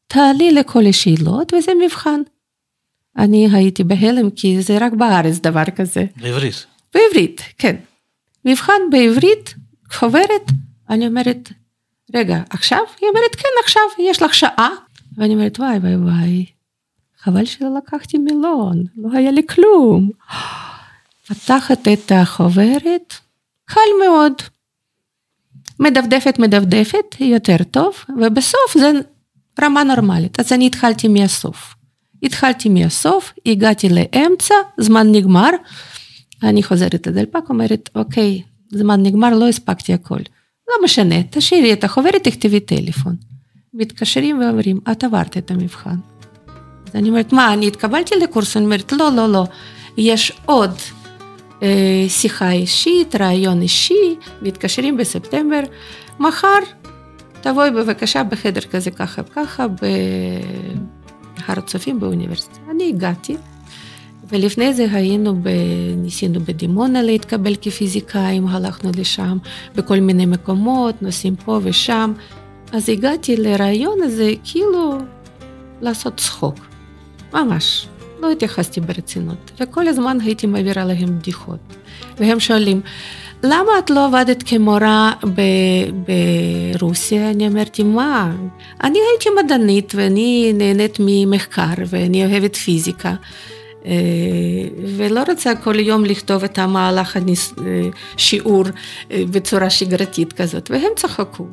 תעלי 0.08 0.51
לכל 0.51 0.86
השאלות 0.86 1.53
וזה 1.53 1.72
מבחן. 1.86 2.22
אני 3.18 3.47
הייתי 3.53 3.84
בהלם 3.84 4.30
כי 4.30 4.62
זה 4.62 4.78
רק 4.82 4.93
בארץ 4.93 5.38
דבר 5.39 5.64
כזה. 5.76 6.05
בעברית. 6.18 6.66
בעברית, 6.93 7.41
כן. 7.58 7.76
מבחן 8.45 8.82
בעברית, 8.91 9.53
חוברת, 9.93 10.51
אני 10.89 11.08
אומרת, 11.08 11.49
רגע, 12.16 12.41
עכשיו? 12.49 12.80
היא 13.01 13.10
אומרת, 13.10 13.36
כן, 13.36 13.49
עכשיו, 13.64 13.82
יש 13.99 14.22
לך 14.22 14.34
שעה. 14.34 14.70
ואני 15.18 15.34
אומרת, 15.34 15.60
וואי, 15.60 15.78
וואי, 15.78 15.95
וואי, 15.95 16.45
חבל 17.18 17.45
שלא 17.45 17.70
לקחתי 17.78 18.18
מילון, 18.18 18.84
לא 18.97 19.10
היה 19.14 19.32
לי 19.32 19.41
כלום. 19.47 20.12
פתחת 21.28 21.88
את 21.93 22.12
החוברת, 22.16 23.14
קל 23.66 23.80
מאוד. 24.05 24.34
מדפדפת, 25.80 26.39
מדפדפת, 26.39 27.15
יותר 27.19 27.57
טוב, 27.71 27.95
ובסוף 28.21 28.78
זה 28.78 28.91
רמה 29.61 29.84
נורמלית. 29.84 30.39
אז 30.39 30.53
אני 30.53 30.67
התחלתי 30.67 31.07
מהסוף. 31.07 31.75
התחלתי 32.23 32.69
מהסוף, 32.69 33.34
הגעתי 33.45 33.89
לאמצע, 33.89 34.55
זמן 34.78 35.11
נגמר, 35.11 35.49
אני 36.43 36.63
חוזרת 36.63 37.07
לדלפק, 37.07 37.49
אומרת, 37.49 37.89
אוקיי, 37.95 38.41
זמן 38.71 39.03
נגמר, 39.03 39.30
לא 39.30 39.47
הספקתי 39.47 39.93
הכל. 39.93 40.19
לא 40.67 40.75
משנה, 40.84 41.15
תשאירי 41.30 41.73
את 41.73 41.84
החוברת, 41.84 42.23
תכתבי 42.23 42.59
טלפון. 42.59 43.15
מתקשרים 43.73 44.39
ואומרים, 44.39 44.80
את 44.91 45.03
עברת 45.03 45.38
את 45.38 45.51
המבחן. 45.51 45.95
אז 46.88 46.95
אני 46.95 47.09
אומרת, 47.09 47.34
מה, 47.34 47.53
אני 47.53 47.67
התקבלתי 47.67 48.15
לקורס? 48.15 48.57
אני 48.57 48.65
אומרת, 48.65 48.91
לא, 48.91 49.11
לא, 49.11 49.32
לא, 49.32 49.43
יש 49.97 50.32
עוד 50.45 50.71
שיחה 52.08 52.51
אישית, 52.51 53.16
רעיון 53.16 53.62
אישי, 53.62 54.16
מתקשרים 54.41 54.97
בספטמבר, 54.97 55.60
מחר 56.20 56.60
תבואי 57.41 57.72
בבקשה 57.72 58.24
בחדר 58.24 58.62
כזה 58.62 58.91
ככה 58.91 59.22
וככה 59.22 59.68
בהר 59.68 61.58
הצופים 61.58 61.99
באוניברסיטה. 61.99 62.60
אני 62.72 62.89
הגעתי, 62.89 63.38
ולפני 64.30 64.74
זה 64.74 64.88
היינו, 64.91 65.36
ב... 65.36 65.49
ניסינו 65.97 66.39
בדימונה 66.39 67.01
להתקבל 67.01 67.55
כפיזיקאים, 67.55 68.47
הלכנו 68.47 68.91
לשם 68.97 69.38
בכל 69.76 69.99
מיני 69.99 70.26
מקומות, 70.26 71.01
נוסעים 71.01 71.36
פה 71.36 71.60
ושם. 71.64 72.14
אז 72.72 72.89
הגעתי 72.89 73.38
לרעיון 73.38 73.97
הזה 74.03 74.32
כאילו 74.43 74.97
לעשות 75.82 76.18
צחוק, 76.18 76.55
ממש. 77.34 77.88
לא 78.20 78.32
התייחסתי 78.32 78.82
ברצינות, 78.82 79.51
וכל 79.59 79.88
הזמן 79.88 80.18
הייתי 80.22 80.47
מעבירה 80.47 80.86
להם 80.86 81.20
בדיחות. 81.20 81.59
והם 82.18 82.39
שואלים, 82.39 82.82
למה 83.43 83.72
את 83.80 83.89
לא 83.89 84.05
עבדת 84.05 84.43
כמורה 84.43 85.13
ב- 85.36 86.13
ברוסיה? 86.78 87.30
אני 87.32 87.47
אמרתי, 87.47 87.84
מה? 87.84 88.36
אני 88.84 88.99
הייתי 89.11 89.30
מדענית 89.43 89.93
ואני 89.95 90.53
נהנית 90.55 90.97
ממחקר 90.99 91.74
ואני 91.88 92.26
אוהבת 92.26 92.55
פיזיקה. 92.55 93.13
ולא 94.97 95.24
רוצה 95.30 95.55
כל 95.55 95.80
יום 95.80 96.05
לכתוב 96.05 96.43
את 96.43 96.59
המהלך 96.59 97.18
השיעור 98.15 98.63
בצורה 99.09 99.70
שגרתית 99.70 100.34
כזאת, 100.34 100.72
והם 100.72 100.91
צחקו. 100.95 101.47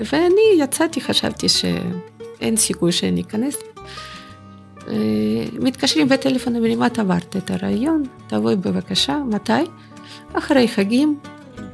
ואני 0.00 0.40
יצאתי, 0.58 1.00
חשבתי 1.00 1.46
שאין 1.48 2.56
סיכוי 2.56 2.92
שאני 2.92 3.20
אכנס. 3.20 3.56
אה, 4.90 4.96
מתקשרים 5.60 6.08
בטלפון, 6.08 6.56
אומרים, 6.56 6.86
את 6.86 6.98
עברת 6.98 7.36
את 7.36 7.50
הרעיון, 7.50 8.02
תבואי 8.26 8.56
בבקשה, 8.56 9.18
מתי? 9.28 9.52
אחרי 10.32 10.68
חגים 10.68 11.18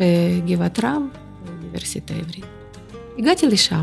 בגבעת 0.00 0.84
רם, 0.84 1.08
באוניברסיטה 1.44 2.14
העברית. 2.14 2.44
הגעתי 3.18 3.46
לשם, 3.46 3.82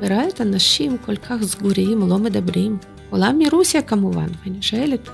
וראיתי 0.00 0.42
אנשים 0.42 0.96
כל 1.06 1.16
כך 1.16 1.42
סגורים, 1.42 2.08
לא 2.08 2.18
מדברים, 2.18 2.78
כולם 3.10 3.38
מרוסיה 3.38 3.82
כמובן, 3.82 4.26
ואני 4.44 4.62
שואלת, 4.62 5.08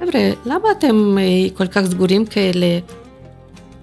חבר'ה, 0.00 0.30
למה 0.46 0.68
אתם 0.78 1.18
אה, 1.18 1.56
כל 1.56 1.66
כך 1.66 1.84
סגורים 1.84 2.26
כאלה? 2.26 2.78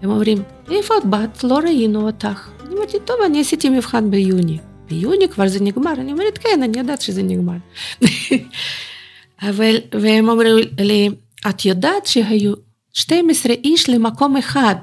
הם 0.02 0.10
אומרים, 0.10 0.38
איפה 0.72 0.94
את 0.98 1.06
באת? 1.06 1.44
לא 1.44 1.58
ראינו 1.58 2.08
אותך. 2.08 2.50
אני 2.66 2.76
אומרת, 2.76 2.96
טוב, 3.06 3.16
אני 3.26 3.42
עשיתי 3.42 3.70
מבחן 3.70 4.12
ביוני. 4.12 4.58
ביוני 4.94 5.30
כבר 5.30 5.48
זה 5.48 5.60
נגמר. 5.64 5.94
אני 5.94 6.12
אומרת, 6.12 6.38
כן, 6.38 6.64
אני 6.64 6.80
יודעת 6.80 7.02
שזה 7.02 7.24
נגמר. 7.24 7.58
אבל, 9.50 9.76
והם 9.92 10.30
אומרים 10.30 10.56
לי, 10.80 11.10
את 11.50 11.66
יודעת 11.66 12.06
שהיו 12.06 12.54
12 12.94 13.54
איש 13.54 13.90
למקום 13.90 14.38
אחד. 14.38 14.76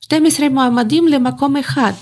12 0.00 0.48
מועמדים 0.48 1.08
למקום 1.08 1.56
אחד. 1.56 1.92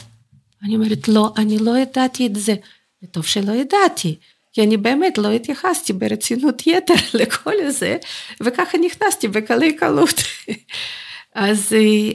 אני 0.64 0.74
אומרת, 0.74 1.08
לא, 1.08 1.32
אני 1.36 1.58
לא 1.58 1.78
ידעתי 1.78 2.26
את 2.26 2.36
זה. 2.36 2.54
וטוב 3.02 3.26
שלא 3.26 3.52
ידעתי, 3.52 4.16
כי 4.52 4.62
אני 4.62 4.76
באמת 4.76 5.18
לא 5.18 5.30
התייחסתי 5.30 5.92
ברצינות 5.92 6.66
יתר 6.66 6.94
לכל 7.20 7.70
זה, 7.70 7.96
וככה 8.40 8.78
נכנסתי 8.78 9.28
בקלי 9.28 9.76
קלות. 9.76 10.14
אז 11.34 11.72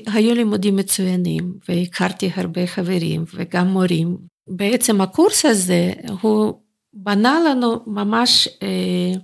היו 0.08 0.36
לימודים 0.36 0.76
מצוינים, 0.76 1.54
והכרתי 1.70 2.32
הרבה 2.36 2.68
חברים 2.68 3.26
וגם 3.34 3.68
מורים. 3.68 4.35
בעצם 4.48 5.02
הקורס 5.02 5.46
הזה, 5.46 5.94
הוא 6.22 6.60
בנה 6.94 7.40
לנו 7.50 7.84
ממש 7.88 8.48
אה, 8.64 9.20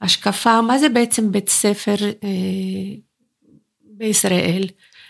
השקפה, 0.00 0.60
מה 0.60 0.78
זה 0.78 0.88
בעצם 0.88 1.32
בית 1.32 1.48
ספר 1.48 1.94
אה, 2.24 2.94
בישראל, 3.82 4.64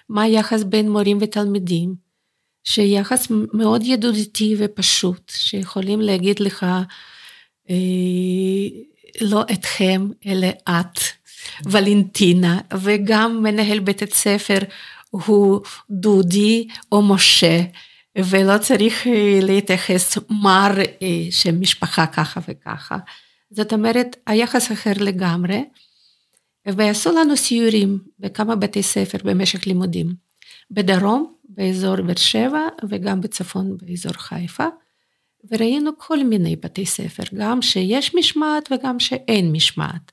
מה 0.08 0.22
היחס 0.22 0.62
בין 0.62 0.90
מורים 0.90 1.18
ותלמידים, 1.20 1.94
שיחס 2.64 3.28
מאוד 3.30 3.82
ידידותי 3.84 4.54
ופשוט, 4.58 5.32
שיכולים 5.34 6.00
להגיד 6.00 6.40
לך, 6.40 6.66
אה, 7.70 7.74
לא 9.20 9.42
אתכם, 9.52 10.08
אלא 10.26 10.48
את. 10.68 11.00
ולנטינה, 11.64 12.60
וגם 12.80 13.42
מנהל 13.42 13.78
בית 13.78 14.02
הספר 14.02 14.58
הוא 15.10 15.60
דודי 15.90 16.68
או 16.92 17.02
משה, 17.02 17.60
ולא 18.18 18.58
צריך 18.58 19.06
אה, 19.06 19.38
להתייחס 19.42 20.18
מר 20.30 20.72
אה, 21.02 21.26
שמשפחה 21.30 22.06
ככה 22.06 22.40
וככה. 22.48 22.96
זאת 23.50 23.72
אומרת, 23.72 24.16
היחס 24.26 24.72
אחר 24.72 24.92
לגמרי, 25.00 25.64
ועשו 26.66 27.12
לנו 27.12 27.36
סיורים 27.36 27.98
בכמה 28.18 28.56
בתי 28.56 28.82
ספר 28.82 29.18
במשך 29.24 29.66
לימודים. 29.66 30.14
בדרום, 30.70 31.34
באזור 31.48 31.96
באר 31.96 32.16
שבע, 32.16 32.60
וגם 32.88 33.20
בצפון, 33.20 33.76
באזור 33.76 34.12
חיפה, 34.12 34.66
וראינו 35.50 35.90
כל 35.98 36.24
מיני 36.24 36.56
בתי 36.56 36.86
ספר, 36.86 37.22
גם 37.34 37.62
שיש 37.62 38.14
משמעת 38.14 38.72
וגם 38.72 39.00
שאין 39.00 39.52
משמעת. 39.52 40.12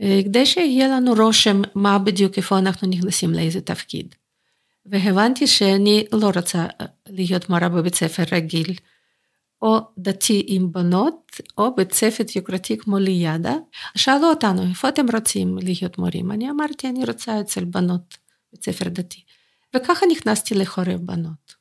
אה, 0.00 0.20
כדי 0.24 0.46
שיהיה 0.46 0.88
לנו 0.88 1.12
רושם 1.14 1.62
מה 1.74 1.98
בדיוק, 1.98 2.36
איפה 2.36 2.58
אנחנו 2.58 2.88
נכנסים 2.88 3.30
לאיזה 3.30 3.60
תפקיד. 3.60 4.14
והבנתי 4.86 5.46
שאני 5.46 6.04
לא 6.12 6.30
רוצה 6.34 6.66
להיות 7.08 7.50
מורה 7.50 7.68
בבית 7.68 7.94
ספר 7.94 8.22
רגיל, 8.32 8.74
או 9.62 9.78
דתי 9.98 10.44
עם 10.46 10.72
בנות, 10.72 11.40
או 11.58 11.74
בית 11.74 11.92
ספר 11.92 12.24
יוקרתי 12.36 12.78
כמו 12.78 12.98
לידה. 12.98 13.56
שאלו 13.96 14.30
אותנו, 14.30 14.62
איפה 14.62 14.88
אתם 14.88 15.06
רוצים 15.12 15.58
להיות 15.58 15.98
מורים? 15.98 16.32
אני 16.32 16.50
אמרתי, 16.50 16.88
אני 16.88 17.04
רוצה 17.04 17.40
אצל 17.40 17.64
בנות, 17.64 18.18
בית 18.52 18.64
ספר 18.64 18.88
דתי. 18.88 19.22
וככה 19.76 20.06
נכנסתי 20.12 20.54
לחורף 20.54 21.00
בנות. 21.00 21.54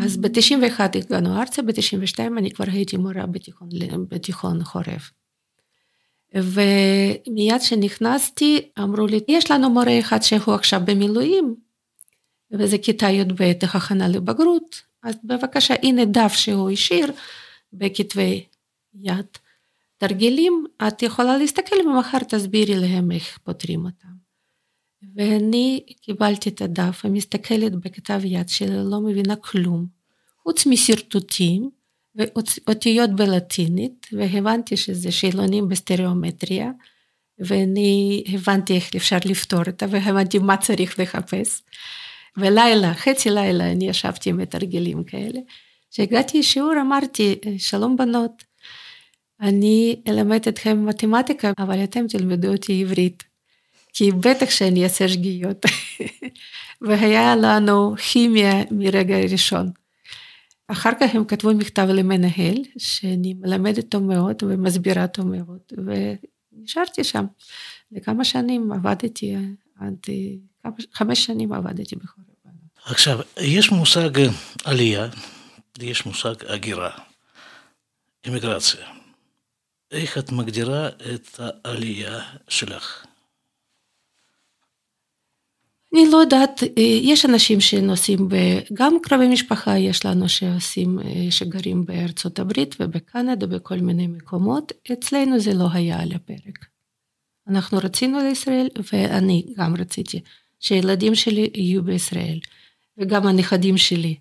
אז 0.00 0.16
ב-91 0.16 0.80
הגענו 0.94 1.40
ארצה, 1.40 1.62
ב-92 1.62 2.18
אני 2.38 2.50
כבר 2.50 2.64
הייתי 2.68 2.96
מורה 2.96 3.26
בתיכון, 3.26 3.68
בתיכון 4.08 4.64
חורף. 4.64 5.10
ומיד 6.34 7.60
כשנכנסתי, 7.60 8.68
אמרו 8.78 9.06
לי, 9.06 9.20
יש 9.28 9.50
לנו 9.50 9.70
מורה 9.70 9.98
אחד 10.00 10.22
שהוא 10.22 10.54
עכשיו 10.54 10.80
במילואים, 10.84 11.54
וזה 12.52 12.78
כיתה 12.78 13.10
י"ב, 13.10 13.52
הכנה 13.62 14.08
לבגרות, 14.08 14.82
אז 15.02 15.14
בבקשה, 15.24 15.74
הנה 15.82 16.04
דף 16.04 16.32
שהוא 16.32 16.70
השאיר 16.70 17.12
בכתבי 17.72 18.44
יד. 18.94 19.26
תרגילים, 19.98 20.64
את 20.88 21.02
יכולה 21.02 21.36
להסתכל 21.36 21.76
ומחר 21.86 22.18
תסבירי 22.18 22.74
להם 22.76 23.12
איך 23.12 23.38
פותרים 23.44 23.84
אותם. 23.84 24.08
ואני 25.14 25.84
קיבלתי 26.00 26.48
את 26.48 26.62
הדף 26.62 27.02
ומסתכלת 27.04 27.74
בכתב 27.74 28.20
יד 28.24 28.48
שלי, 28.48 28.76
לא 28.90 29.00
מבינה 29.00 29.36
כלום, 29.36 29.86
חוץ 30.42 30.66
משרטוטים 30.66 31.70
ואותיות 32.14 33.10
בלטינית, 33.10 34.06
והבנתי 34.12 34.76
שזה 34.76 35.12
שאלונים 35.12 35.68
בסטריאומטריה, 35.68 36.70
ואני 37.38 38.24
הבנתי 38.34 38.74
איך 38.74 38.94
אפשר 38.96 39.16
לפתור 39.24 39.62
אותה, 39.66 39.86
והבנתי 39.90 40.38
מה 40.38 40.56
צריך 40.56 41.00
לחפש. 41.00 41.62
ולילה, 42.38 42.94
חצי 42.94 43.30
לילה, 43.30 43.72
אני 43.72 43.88
ישבתי 43.88 44.30
עם 44.30 44.36
מתרגלים 44.36 45.04
כאלה. 45.04 45.40
כשהגעתי 45.90 46.38
לשיעור 46.38 46.72
אמרתי, 46.80 47.34
שלום 47.58 47.96
בנות, 47.96 48.44
אני 49.40 49.96
אלמד 50.08 50.48
אתכם 50.48 50.86
מתמטיקה, 50.86 51.52
אבל 51.58 51.84
אתם 51.84 52.06
תלמדו 52.06 52.48
אותי 52.52 52.82
עברית. 52.82 53.24
כי 53.92 54.12
בטח 54.12 54.50
שאני 54.50 54.84
אעשה 54.84 55.08
שגיאות. 55.08 55.66
והיה 56.80 57.36
לנו 57.36 57.94
כימיה 57.96 58.62
מרגע 58.70 59.16
ראשון. 59.18 59.70
אחר 60.68 60.90
כך 61.00 61.14
הם 61.14 61.24
כתבו 61.24 61.54
מכתב 61.54 61.88
למנהל, 61.90 62.56
שאני 62.78 63.34
מלמדת 63.34 63.78
אותו 63.78 64.00
מאוד 64.00 64.42
ומסבירה 64.42 65.02
אותו 65.02 65.24
מאוד, 65.24 65.60
ונשארתי 66.52 67.04
שם. 67.04 67.24
לכמה 67.92 68.24
שנים 68.24 68.72
עבדתי, 68.72 69.36
עד 69.80 70.06
חמש 70.92 71.24
שנים 71.24 71.52
עבדתי 71.52 71.96
הבנות. 71.96 72.27
עכשיו, 72.90 73.20
יש 73.40 73.70
מושג 73.70 74.10
עלייה, 74.64 75.08
יש 75.80 76.06
מושג 76.06 76.34
הגירה, 76.46 76.90
אימיגרציה. 78.24 78.86
איך 79.90 80.18
את 80.18 80.32
מגדירה 80.32 80.88
את 80.88 81.40
העלייה 81.40 82.20
שלך? 82.48 83.06
אני 85.94 86.10
לא 86.12 86.16
יודעת, 86.16 86.62
יש 87.02 87.24
אנשים 87.24 87.60
שנוסעים, 87.60 88.28
גם 88.72 88.96
קרובי 89.02 89.28
משפחה 89.28 89.78
יש 89.78 90.06
לנו 90.06 90.28
שעושים, 90.28 90.98
שגרים 91.30 91.84
בארצות 91.84 92.38
הברית 92.38 92.74
ובקנדה, 92.80 93.46
בכל 93.46 93.76
מיני 93.76 94.06
מקומות, 94.06 94.72
אצלנו 94.92 95.40
זה 95.40 95.54
לא 95.54 95.68
היה 95.72 96.00
על 96.00 96.12
הפרק. 96.12 96.66
אנחנו 97.48 97.78
רצינו 97.78 98.18
לישראל, 98.18 98.68
ואני 98.92 99.46
גם 99.56 99.76
רציתי 99.76 100.20
שהילדים 100.60 101.14
שלי 101.14 101.50
יהיו 101.54 101.82
בישראל, 101.82 102.38
וגם 102.98 103.26
הנכדים 103.26 103.78
שלי. 103.78 104.16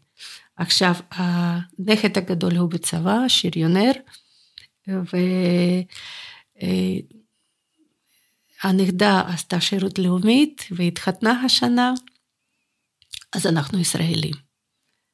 עכשיו, 0.56 0.94
הנכד 1.12 2.18
הגדול 2.18 2.56
הוא 2.56 2.70
בצבא, 2.70 3.18
שריונר, 3.28 3.92
והנכדה 8.64 9.22
עשתה 9.28 9.62
שירות 9.62 10.00
לאומית 10.00 10.64
והתחתנה 10.72 11.42
השנה, 11.46 11.94
אז 13.34 13.48
אנחנו 13.48 13.80
ישראלים, 13.80 14.34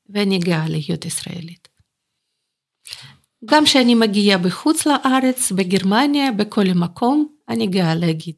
ואני 0.10 0.40
גאה 0.40 0.70
להיות 0.70 1.06
ישראלית. 1.06 1.68
גם 3.46 3.66
כשאני 3.66 3.96
מגיעה 3.96 4.38
בחוץ 4.38 4.86
לארץ, 4.86 5.52
בגרמניה, 5.52 6.32
בכל 6.32 6.66
מקום, 6.76 7.36
אני 7.50 7.68
גאה 7.68 7.96
להגיד 7.96 8.36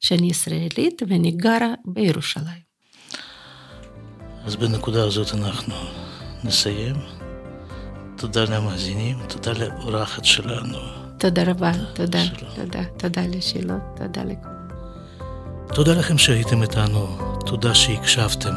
שאני 0.00 0.30
ישראלית 0.30 1.02
ואני 1.08 1.30
גרה 1.30 1.74
בירושלים. 1.84 2.67
אז 4.48 4.56
בנקודה 4.56 5.04
הזאת 5.04 5.34
אנחנו 5.34 5.74
נסיים. 6.44 6.96
תודה 8.16 8.44
למאזינים, 8.44 9.18
תודה 9.26 9.52
לאורחת 9.52 10.24
שלנו. 10.24 10.78
תודה 11.18 11.42
רבה, 11.46 11.72
תודה, 11.94 12.24
שלום. 12.24 12.50
תודה, 12.56 12.82
תודה 12.96 13.22
לשאלות, 13.28 13.80
תודה 13.96 14.22
לכולם. 14.22 14.68
תודה 15.74 15.94
לכם 15.94 16.18
שהייתם 16.18 16.62
איתנו, 16.62 17.18
תודה 17.46 17.74
שהקשבתם. 17.74 18.54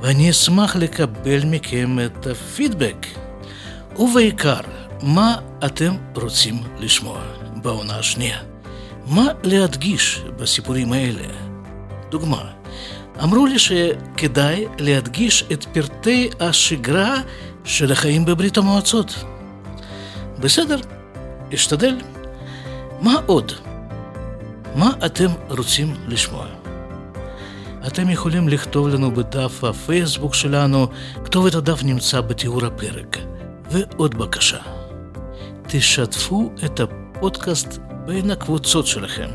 ואני 0.02 0.30
אשמח 0.30 0.76
לקבל 0.76 1.46
מכם 1.46 1.98
את 2.06 2.28
הפידבק. 2.28 3.06
ובעיקר, 4.00 4.60
מה 5.02 5.36
אתם 5.66 5.94
רוצים 6.16 6.56
לשמוע 6.80 7.22
בעונה 7.56 7.96
השנייה? 7.96 8.40
מה 9.08 9.26
להדגיש 9.44 10.22
בסיפורים 10.36 10.94
האלה? 10.94 11.24
דוגמה, 12.10 12.44
אמרו 13.24 13.46
לי 13.46 13.60
שכדאי 13.60 14.66
להדגיש 14.80 15.44
את 15.52 15.64
פרטי 15.64 16.30
השגרה 16.40 17.16
של 17.64 17.92
החיים 17.92 18.26
בברית 18.26 18.58
המועצות. 18.58 19.24
בסדר, 20.44 20.78
אשתדל. 21.54 21.98
מה 23.02 23.16
עוד? 23.26 23.52
מה 24.76 24.92
אתם 25.06 25.28
רוצים 25.50 25.94
לשמוע? 26.08 26.48
אתם 27.88 28.10
יכולים 28.10 28.50
לכתוב 28.50 28.88
לנו 28.88 29.12
בדף 29.12 29.64
הפייסבוק 29.64 30.34
שלנו, 30.34 30.88
כתובת 31.26 31.56
הדף 31.56 31.84
נמצא 31.84 32.22
בתיאור 32.22 32.66
הפרק. 32.66 33.18
ועוד 33.72 34.16
בקשה, 34.16 34.60
תשתפו 35.68 36.52
את 36.66 36.80
הפודקאסט 36.80 37.78
בין 38.06 38.32
הקבוצות 38.32 38.88
שלכם, 38.88 39.30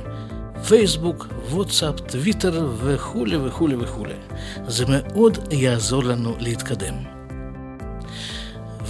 פייסבוק, 0.68 1.26
וואטסאפ, 1.50 2.00
טוויטר 2.00 2.68
וכולי 2.76 3.36
וכולי 3.36 3.76
וכולי. 3.76 4.14
זה 4.66 4.84
מאוד 4.88 5.38
יעזור 5.50 6.04
לנו 6.04 6.36
להתקדם. 6.40 6.94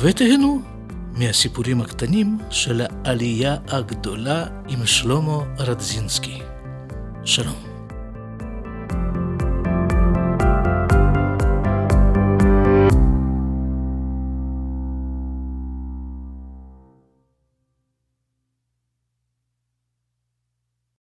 ותהנו 0.01 0.78
מהסיפורים 1.19 1.81
הקטנים 1.81 2.39
של 2.51 2.83
העלייה 3.05 3.57
הגדולה 3.69 4.47
עם 4.69 4.87
שלמה 4.87 5.39
רדזינסקי. 5.59 6.39
שלום. 7.25 7.78